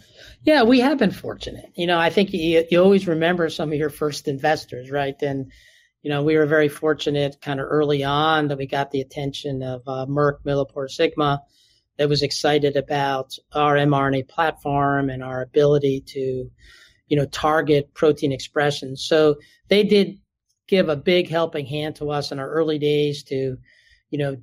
Yeah, 0.45 0.63
we 0.63 0.79
have 0.81 0.99
been 0.99 1.11
fortunate. 1.11 1.73
You 1.75 1.89
know, 1.89 1.99
I 1.99 2.11
think 2.11 2.33
you, 2.33 2.65
you 2.71 2.81
always 2.81 3.09
remember 3.09 3.51
some 3.51 3.73
of 3.73 3.79
your 3.79 3.91
first 3.91 4.29
investors, 4.29 4.89
right? 4.89 5.21
And, 5.21 5.51
you 6.03 6.11
know, 6.11 6.23
we 6.23 6.37
were 6.37 6.47
very 6.47 6.69
fortunate 6.69 7.41
kind 7.43 7.59
of 7.59 7.67
early 7.69 8.05
on 8.05 8.49
that 8.49 8.57
we 8.57 8.67
got 8.67 8.93
the 8.93 9.01
attention 9.01 9.65
of 9.65 9.83
uh, 9.89 10.07
Merck 10.07 10.45
MilliporeSigma 10.47 11.41
that 11.99 12.09
was 12.09 12.23
excited 12.23 12.77
about 12.77 13.35
our 13.53 13.75
mRNA 13.75 14.29
platform 14.29 15.11
and 15.11 15.25
our 15.25 15.43
ability 15.43 16.05
to, 16.07 16.49
you 17.09 17.17
know, 17.17 17.27
target 17.27 17.93
protein 17.95 18.31
expression. 18.31 18.97
So 18.97 19.39
they 19.67 19.83
did 19.83 20.21
give 20.69 20.89
a 20.89 20.95
big 20.95 21.29
helping 21.29 21.67
hand 21.67 21.97
to 21.97 22.11
us 22.11 22.31
in 22.31 22.39
our 22.39 22.49
early 22.49 22.79
days 22.79 23.25
to, 23.25 23.57
you 24.11 24.19
know, 24.19 24.37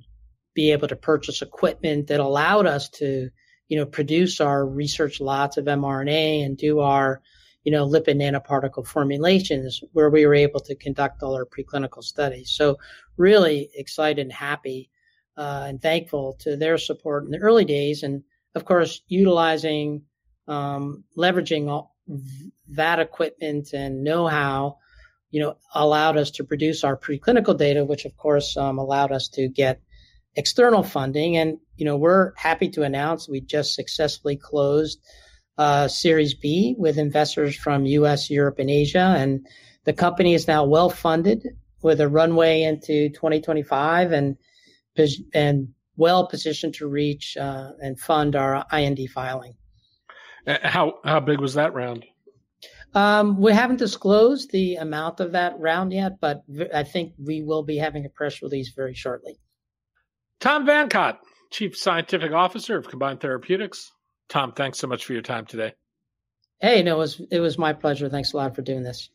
be 0.54 0.72
able 0.72 0.88
to 0.88 0.96
purchase 0.96 1.40
equipment 1.40 2.08
that 2.08 2.20
allowed 2.20 2.66
us 2.66 2.90
to, 2.90 3.30
you 3.68 3.76
know, 3.76 3.86
produce 3.86 4.40
our 4.40 4.66
research 4.66 5.20
lots 5.20 5.56
of 5.56 5.64
mRNA 5.64 6.44
and 6.44 6.56
do 6.56 6.80
our, 6.80 7.20
you 7.64 7.72
know, 7.72 7.86
lipid 7.86 8.16
nanoparticle 8.16 8.86
formulations 8.86 9.80
where 9.92 10.10
we 10.10 10.24
were 10.26 10.34
able 10.34 10.60
to 10.60 10.76
conduct 10.76 11.22
all 11.22 11.34
our 11.34 11.46
preclinical 11.46 12.02
studies. 12.02 12.50
So 12.50 12.78
really 13.16 13.70
excited 13.74 14.20
and 14.22 14.32
happy 14.32 14.90
uh, 15.36 15.64
and 15.66 15.82
thankful 15.82 16.36
to 16.40 16.56
their 16.56 16.78
support 16.78 17.24
in 17.24 17.30
the 17.30 17.38
early 17.38 17.64
days. 17.64 18.02
And 18.02 18.22
of 18.54 18.64
course, 18.64 19.02
utilizing, 19.08 20.02
um, 20.48 21.04
leveraging 21.18 21.68
all 21.68 21.96
that 22.68 23.00
equipment 23.00 23.72
and 23.72 24.04
know-how, 24.04 24.78
you 25.30 25.40
know, 25.40 25.56
allowed 25.74 26.16
us 26.16 26.30
to 26.30 26.44
produce 26.44 26.84
our 26.84 26.96
preclinical 26.96 27.58
data, 27.58 27.84
which 27.84 28.04
of 28.04 28.16
course 28.16 28.56
um, 28.56 28.78
allowed 28.78 29.12
us 29.12 29.28
to 29.30 29.48
get 29.48 29.82
external 30.36 30.84
funding. 30.84 31.36
And 31.36 31.58
you 31.76 31.84
know, 31.84 31.96
we're 31.96 32.32
happy 32.36 32.68
to 32.70 32.82
announce 32.82 33.28
we 33.28 33.40
just 33.40 33.74
successfully 33.74 34.36
closed 34.36 35.00
uh, 35.58 35.88
Series 35.88 36.34
B 36.34 36.74
with 36.78 36.98
investors 36.98 37.56
from 37.56 37.86
U.S., 37.86 38.30
Europe, 38.30 38.58
and 38.58 38.70
Asia, 38.70 39.14
and 39.16 39.46
the 39.84 39.92
company 39.92 40.34
is 40.34 40.46
now 40.46 40.64
well 40.64 40.90
funded 40.90 41.46
with 41.82 42.00
a 42.00 42.08
runway 42.08 42.62
into 42.62 43.08
2025 43.10 44.12
and 44.12 44.36
and 45.32 45.68
well 45.96 46.26
positioned 46.26 46.74
to 46.74 46.86
reach 46.86 47.36
uh, 47.36 47.70
and 47.80 47.98
fund 47.98 48.34
our 48.36 48.64
IND 48.72 48.98
filing. 49.14 49.54
Uh, 50.46 50.58
how 50.62 50.94
how 51.04 51.20
big 51.20 51.40
was 51.40 51.54
that 51.54 51.74
round? 51.74 52.04
Um, 52.94 53.38
we 53.38 53.52
haven't 53.52 53.76
disclosed 53.76 54.50
the 54.52 54.76
amount 54.76 55.20
of 55.20 55.32
that 55.32 55.58
round 55.58 55.92
yet, 55.92 56.18
but 56.20 56.42
I 56.74 56.82
think 56.82 57.12
we 57.18 57.42
will 57.42 57.62
be 57.62 57.76
having 57.76 58.06
a 58.06 58.08
press 58.08 58.40
release 58.40 58.72
very 58.74 58.94
shortly. 58.94 59.38
Tom 60.40 60.66
VanCott, 60.66 61.18
Chief 61.50 61.76
Scientific 61.76 62.32
Officer 62.32 62.76
of 62.76 62.88
Combined 62.88 63.20
Therapeutics. 63.20 63.92
Tom, 64.28 64.52
thanks 64.52 64.78
so 64.78 64.86
much 64.86 65.04
for 65.04 65.12
your 65.12 65.22
time 65.22 65.46
today. 65.46 65.74
Hey, 66.60 66.82
no, 66.82 66.96
it 66.96 66.98
was 66.98 67.20
it 67.30 67.40
was 67.40 67.58
my 67.58 67.72
pleasure. 67.72 68.08
Thanks 68.08 68.32
a 68.32 68.36
lot 68.36 68.54
for 68.54 68.62
doing 68.62 68.82
this. 68.82 69.10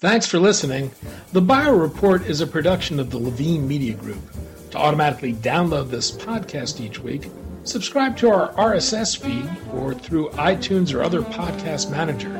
Thanks 0.00 0.26
for 0.26 0.38
listening. 0.38 0.92
The 1.32 1.42
Bio 1.42 1.76
Report 1.76 2.24
is 2.24 2.40
a 2.40 2.46
production 2.46 2.98
of 2.98 3.10
the 3.10 3.18
Levine 3.18 3.68
Media 3.68 3.92
Group. 3.92 4.22
To 4.70 4.78
automatically 4.78 5.34
download 5.34 5.90
this 5.90 6.10
podcast 6.10 6.80
each 6.80 7.00
week, 7.00 7.28
subscribe 7.64 8.16
to 8.16 8.30
our 8.30 8.52
RSS 8.54 9.18
feed 9.18 9.46
or 9.74 9.92
through 9.92 10.30
iTunes 10.30 10.94
or 10.94 11.02
other 11.02 11.20
podcast 11.20 11.90
manager. 11.90 12.39